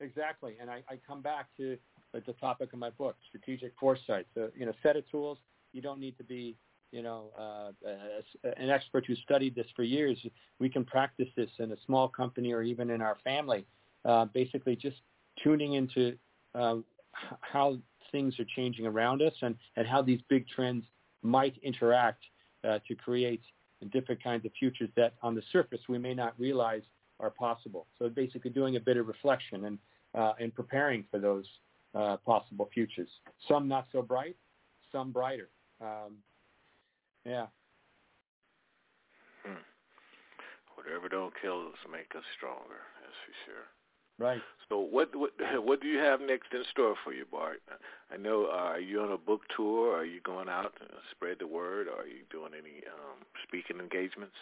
[0.00, 1.76] Exactly, and I, I come back to
[2.12, 4.26] the topic of my book, strategic foresight.
[4.34, 5.38] So, you know, set of tools.
[5.72, 6.56] You don't need to be,
[6.90, 7.72] you know, uh,
[8.56, 10.18] an expert who studied this for years.
[10.58, 13.66] We can practice this in a small company or even in our family.
[14.04, 14.96] Uh, basically, just
[15.42, 16.16] tuning into
[16.54, 16.76] uh,
[17.40, 17.78] how
[18.10, 20.84] things are changing around us and, and how these big trends
[21.22, 22.24] might interact
[22.64, 23.42] uh, to create
[23.92, 26.82] different kinds of futures that on the surface we may not realize
[27.20, 27.86] are possible.
[27.98, 29.78] So basically doing a bit of reflection and,
[30.16, 31.44] uh, and preparing for those
[31.94, 33.08] uh, possible futures.
[33.48, 34.36] Some not so bright,
[34.92, 35.48] some brighter.
[35.80, 36.16] Um,
[37.28, 37.46] yeah.
[39.44, 39.62] Hmm.
[40.74, 42.80] Whatever don't kill us make us stronger.
[43.02, 43.66] That's for sure.
[44.18, 44.40] Right.
[44.68, 45.32] So what what
[45.64, 47.62] what do you have next in store for you, Bart?
[48.12, 48.46] I know.
[48.46, 49.96] Uh, are you on a book tour?
[49.96, 51.88] Are you going out to spread the word?
[51.88, 54.34] Are you doing any um, speaking engagements?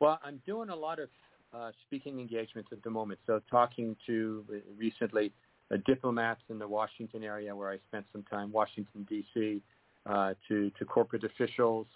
[0.00, 1.08] Well, I'm doing a lot of
[1.54, 3.20] uh, speaking engagements at the moment.
[3.26, 5.32] So talking to uh, recently
[5.72, 9.62] uh, diplomats in the Washington area where I spent some time, Washington D.C.,
[10.48, 11.86] to to corporate officials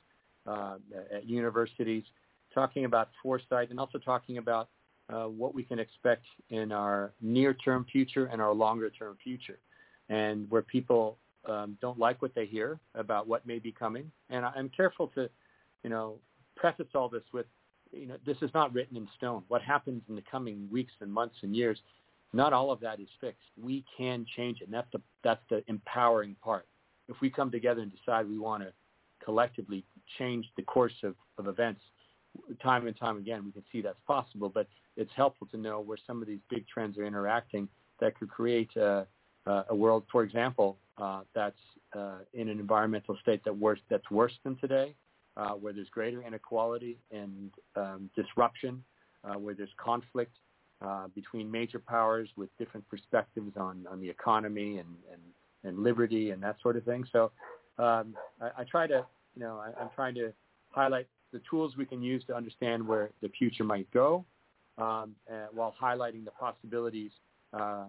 [0.47, 0.77] uh,
[1.15, 2.05] at universities,
[2.53, 4.69] talking about foresight and also talking about
[5.13, 9.59] uh, what we can expect in our near-term future and our longer-term future,
[10.09, 11.17] and where people
[11.49, 14.11] um, don't like what they hear about what may be coming.
[14.29, 15.29] And I'm careful to,
[15.83, 16.17] you know,
[16.57, 17.47] preface all this with,
[17.93, 19.43] you know, this is not written in stone.
[19.49, 21.79] What happens in the coming weeks and months and years,
[22.33, 23.49] not all of that is fixed.
[23.61, 26.67] We can change it, and that's the that's the empowering part.
[27.11, 28.73] If we come together and decide we want to
[29.25, 29.85] collectively
[30.19, 31.83] change the course of, of events,
[32.63, 34.49] time and time again, we can see that's possible.
[34.49, 37.69] But it's helpful to know where some of these big trends are interacting
[38.01, 39.07] that could create a,
[39.47, 41.57] a world, for example, uh, that's
[41.97, 44.95] uh, in an environmental state that worse, that's worse than today,
[45.37, 48.83] uh, where there's greater inequality and um, disruption,
[49.25, 50.33] uh, where there's conflict
[50.83, 55.21] uh, between major powers with different perspectives on, on the economy and, and,
[55.65, 57.05] and liberty and that sort of thing.
[57.13, 57.31] So
[57.79, 59.05] um, I, I try to,
[59.35, 60.33] you know, I, I'm trying to
[60.71, 64.25] highlight the tools we can use to understand where the future might go,
[64.79, 67.13] um, uh, while highlighting the possibilities
[67.53, 67.85] uh,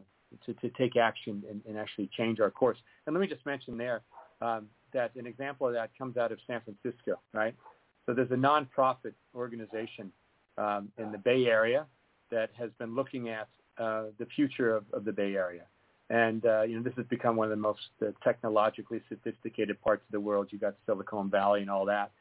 [0.45, 2.77] to, to take action and, and, actually change our course.
[3.05, 4.01] And let me just mention there
[4.41, 7.53] um, that an example of that comes out of San Francisco, right?
[8.05, 10.11] So there's a nonprofit organization
[10.57, 11.85] um, in the Bay Area
[12.31, 13.47] that has been looking at
[13.77, 15.63] uh, the future of, of, the Bay Area.
[16.11, 20.03] And, uh, you know, this has become one of the most uh, technologically sophisticated parts
[20.05, 20.49] of the world.
[20.49, 22.11] You've got Silicon Valley and all that.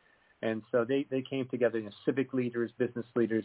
[0.43, 3.45] And so they, they came together, you know, civic leaders, business leaders,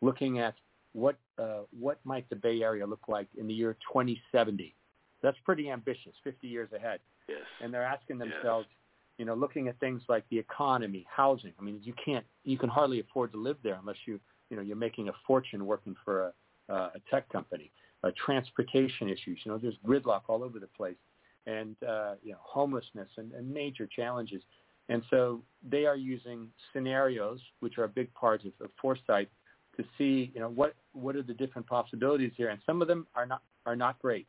[0.00, 0.54] looking at
[0.94, 4.74] what uh, what might the Bay Area look like in the year 2070.
[5.22, 6.98] That's pretty ambitious, 50 years ahead.
[7.28, 7.38] Yes.
[7.62, 9.18] And they're asking themselves, yes.
[9.18, 11.52] you know, looking at things like the economy, housing.
[11.58, 14.18] I mean, you can't, you can hardly afford to live there unless you,
[14.50, 16.32] you know, you're making a fortune working for
[16.68, 17.70] a, uh, a tech company.
[18.04, 21.00] Uh, transportation issues, you know, there's gridlock all over the place,
[21.46, 24.42] and uh, you know, homelessness and, and major challenges.
[24.90, 29.30] And so they are using scenarios, which are a big part of, of foresight,
[29.76, 32.50] to see, you know, what what are the different possibilities here.
[32.50, 34.26] And some of them are not are not great,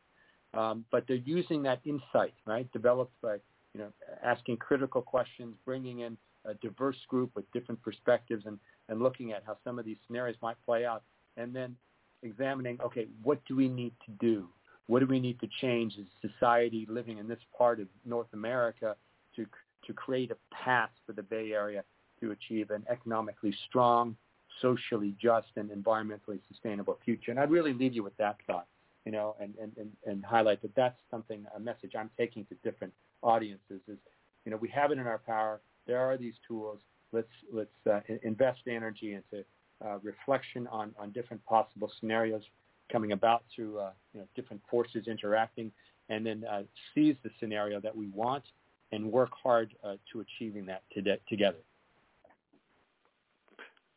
[0.54, 3.34] um, but they're using that insight, right, developed by,
[3.74, 3.90] you know,
[4.24, 6.16] asking critical questions, bringing in
[6.46, 8.58] a diverse group with different perspectives, and
[8.88, 11.02] and looking at how some of these scenarios might play out,
[11.36, 11.76] and then
[12.22, 14.48] examining, okay, what do we need to do?
[14.86, 18.96] What do we need to change as society living in this part of North America
[19.36, 19.46] to
[19.86, 21.84] to create a path for the Bay Area
[22.20, 24.16] to achieve an economically strong,
[24.60, 27.30] socially just, and environmentally sustainable future.
[27.30, 28.66] And I'd really leave you with that thought,
[29.04, 32.54] you know, and, and, and, and highlight that that's something, a message I'm taking to
[32.64, 32.92] different
[33.22, 33.98] audiences is,
[34.44, 35.60] you know, we have it in our power.
[35.86, 36.80] There are these tools.
[37.12, 39.44] Let's, let's uh, invest energy into
[39.84, 42.42] uh, reflection on, on different possible scenarios
[42.90, 45.70] coming about through uh, you know, different forces interacting,
[46.08, 46.62] and then uh,
[46.94, 48.44] seize the scenario that we want
[48.92, 51.58] and work hard uh, to achieving that to together.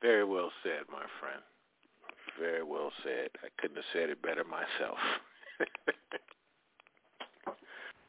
[0.01, 1.41] Very well said, my friend.
[2.39, 3.29] Very well said.
[3.43, 4.97] I couldn't have said it better myself.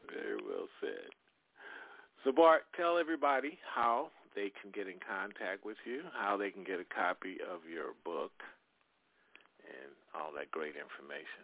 [0.09, 1.09] Very well said.
[2.23, 6.63] So Bart, tell everybody how they can get in contact with you, how they can
[6.63, 8.31] get a copy of your book,
[9.65, 11.43] and all that great information.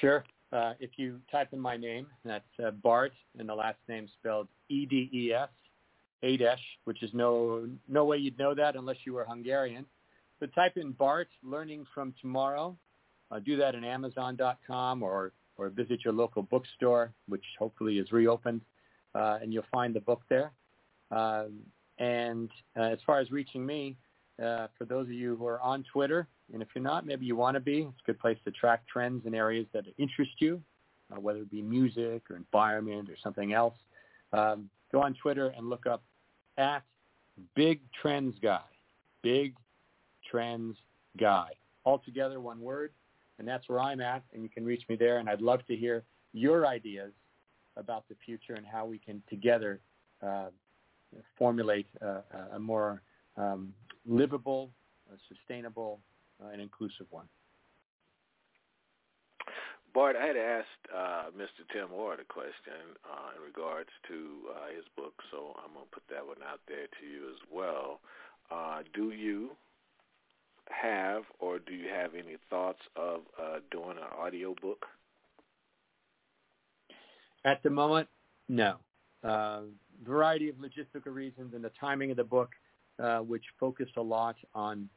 [0.00, 0.24] Sure.
[0.52, 4.48] Uh, if you type in my name, that's uh, Bart, and the last name spelled
[4.68, 5.48] E-D-E-S,
[6.22, 9.86] Adesh, which is no no way you'd know that unless you were Hungarian.
[10.40, 12.76] But type in Bart Learning from Tomorrow.
[13.30, 18.60] Uh, do that at Amazon.com or or visit your local bookstore, which hopefully is reopened,
[19.14, 20.52] uh, and you'll find the book there.
[21.12, 21.58] Um,
[21.98, 23.96] and uh, as far as reaching me,
[24.42, 27.36] uh, for those of you who are on Twitter, and if you're not, maybe you
[27.36, 27.82] want to be.
[27.82, 30.60] It's a good place to track trends in areas that interest you,
[31.12, 33.74] uh, whether it be music or environment or something else.
[34.32, 36.02] Um, go on Twitter and look up
[36.58, 36.82] at
[37.54, 38.60] Big Trends Guy.
[39.22, 39.54] Big
[40.28, 40.76] Trends
[41.18, 41.48] Guy.
[41.84, 42.92] All together, one word,
[43.38, 45.18] and that's where I'm at, and you can reach me there.
[45.18, 47.12] And I'd love to hear your ideas
[47.76, 49.80] about the future and how we can together
[50.22, 50.48] uh,
[51.38, 52.20] formulate uh,
[52.54, 53.02] a more
[53.36, 53.72] um,
[54.06, 54.70] livable,
[55.10, 56.00] uh, sustainable,
[56.42, 57.26] uh, and inclusive one.
[59.94, 61.68] Bart, I had asked uh, Mr.
[61.70, 64.14] Tim Ward a question uh, in regards to
[64.50, 67.38] uh, his book, so I'm going to put that one out there to you as
[67.52, 68.00] well.
[68.50, 69.50] Uh, do you
[70.70, 74.86] have or do you have any thoughts of uh, doing an audio book?
[77.44, 78.08] At the moment,
[78.48, 78.76] no.
[80.04, 82.50] Variety of logistical reasons and the timing of the book,
[83.02, 84.88] uh, which focused a lot on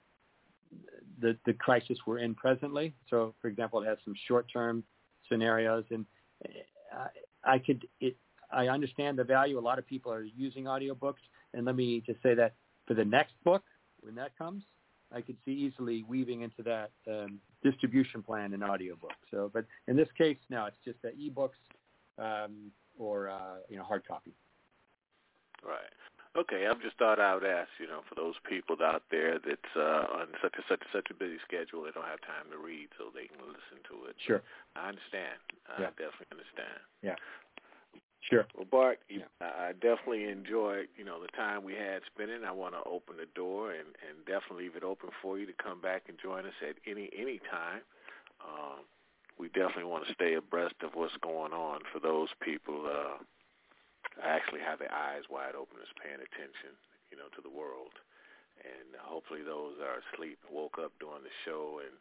[1.22, 2.94] the the crisis we're in presently.
[3.10, 4.84] So, for example, it has some short-term
[5.30, 6.06] scenarios, and
[6.44, 7.08] uh,
[7.44, 8.18] I could it.
[8.52, 9.60] I understand the value.
[9.60, 12.54] A lot of people are using audiobooks, and let me just say that
[12.88, 13.64] for the next book,
[14.02, 14.64] when that comes,
[15.12, 19.14] I could see easily weaving into that um, distribution plan in audiobook.
[19.32, 21.50] So, but in this case, no, it's just the ebooks
[22.18, 24.34] um, or uh, you know hard copy.
[25.66, 25.90] Right.
[26.36, 29.74] Okay, I've just thought I would ask, you know, for those people out there that's
[29.76, 32.60] uh, on such a such a, such a busy schedule, they don't have time to
[32.60, 34.20] read, so they can listen to it.
[34.20, 34.44] Sure.
[34.76, 35.40] I understand.
[35.72, 36.80] I definitely understand.
[37.02, 37.16] Yeah.
[38.20, 38.46] Sure.
[38.58, 39.32] Well, Bart, Yeah.
[39.40, 42.44] I I definitely enjoyed, you know, the time we had spending.
[42.44, 45.56] I want to open the door and, and definitely leave it open for you to
[45.56, 47.80] come back and join us at any any time.
[48.44, 48.84] Um,
[49.40, 53.24] we definitely want to stay abreast of what's going on for those people uh,
[54.24, 56.76] actually have their eyes wide open, is paying attention,
[57.12, 57.92] you know, to the world.
[58.64, 61.92] And hopefully those that are asleep woke up during the show and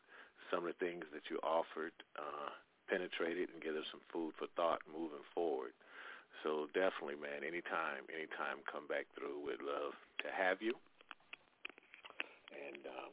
[0.52, 2.54] some of the things that you offered uh,
[2.86, 5.74] penetrated and gave us some food for thought moving forward.
[6.46, 9.40] So definitely, man, anytime, anytime, come back through.
[9.42, 10.76] We'd love to have you.
[12.52, 13.12] And um,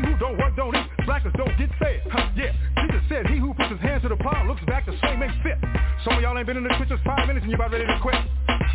[0.00, 0.88] He who don't work don't eat.
[1.04, 2.00] Blackers don't get fed.
[2.08, 2.56] Huh, yeah.
[2.80, 5.36] Jesus said, he who puts his hands to the plow looks back the same ain't
[5.44, 5.60] fit.
[6.04, 7.98] Some of y'all ain't been in the trenches five minutes and you about ready to
[8.00, 8.16] quit.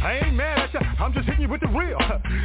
[0.06, 0.82] I ain't mad at ya.
[1.02, 1.98] I'm just hitting you with the real.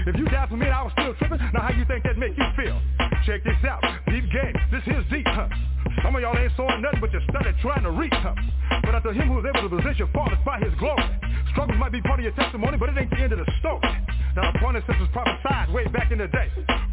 [0.08, 2.32] If you died for me I was still tripping, now how you think that make
[2.32, 2.80] you feel?
[3.28, 3.84] Check this out.
[4.08, 4.56] Deep game.
[4.72, 5.28] This here's deep.
[5.28, 5.48] Huh?
[6.00, 8.32] Some of y'all ain't sawing nothing but you started trying to reach huh?
[8.80, 11.04] But after him who is able to possess position fathers by his glory.
[11.52, 13.92] Struggles might be part of your testimony, but it ain't the end of the story.
[14.36, 16.48] Now the point is this was prophesied way back in the day.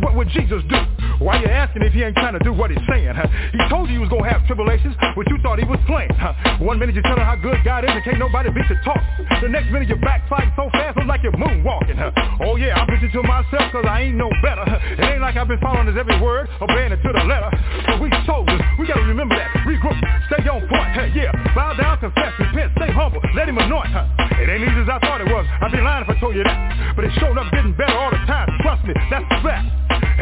[0.00, 0.78] what would Jesus do?
[1.18, 3.14] Why you asking if he ain't trying to do what he's saying?
[3.14, 3.26] Huh?
[3.52, 6.10] He told you he was going to have tribulations, but you thought he was playing.
[6.14, 6.34] Huh?
[6.58, 8.98] One minute you tell him how good God is and can't nobody beat your talk.
[9.42, 11.98] The next minute you're backsliding so fast, it's like you're moonwalking.
[11.98, 12.10] Huh?
[12.42, 14.66] Oh yeah, I'm preaching to myself cause I ain't no better.
[14.66, 17.50] It ain't like I've been following his every word, obeying it to the letter.
[17.86, 19.50] But we soldiers, we gotta remember that.
[19.66, 19.98] Regroup,
[20.30, 20.90] stay on point.
[20.94, 21.10] Huh?
[21.14, 23.90] Yeah, bow down, confess, repent, stay humble, let him anoint.
[23.90, 24.06] Huh?
[24.42, 25.46] It ain't easy as I thought it was.
[25.62, 26.94] I'd be lying if I told you that.
[26.96, 28.51] But it showed up getting better all the time.
[28.62, 29.66] Trust me, that's the fact.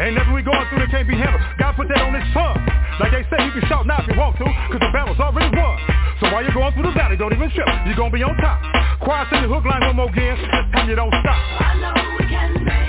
[0.01, 1.41] Ain't nothing we going through that can't be handled.
[1.61, 2.57] God put that on his tongue.
[2.97, 5.53] Like they say, you can shout now if you want to, cause the battle's already
[5.53, 5.77] won.
[6.19, 7.69] So while you're going through the valley, don't even trip.
[7.85, 8.57] You're gonna be on top.
[9.01, 10.37] Choir sing the hook line one more again.
[10.37, 11.37] This time you don't stop.
[11.37, 12.80] I know we can make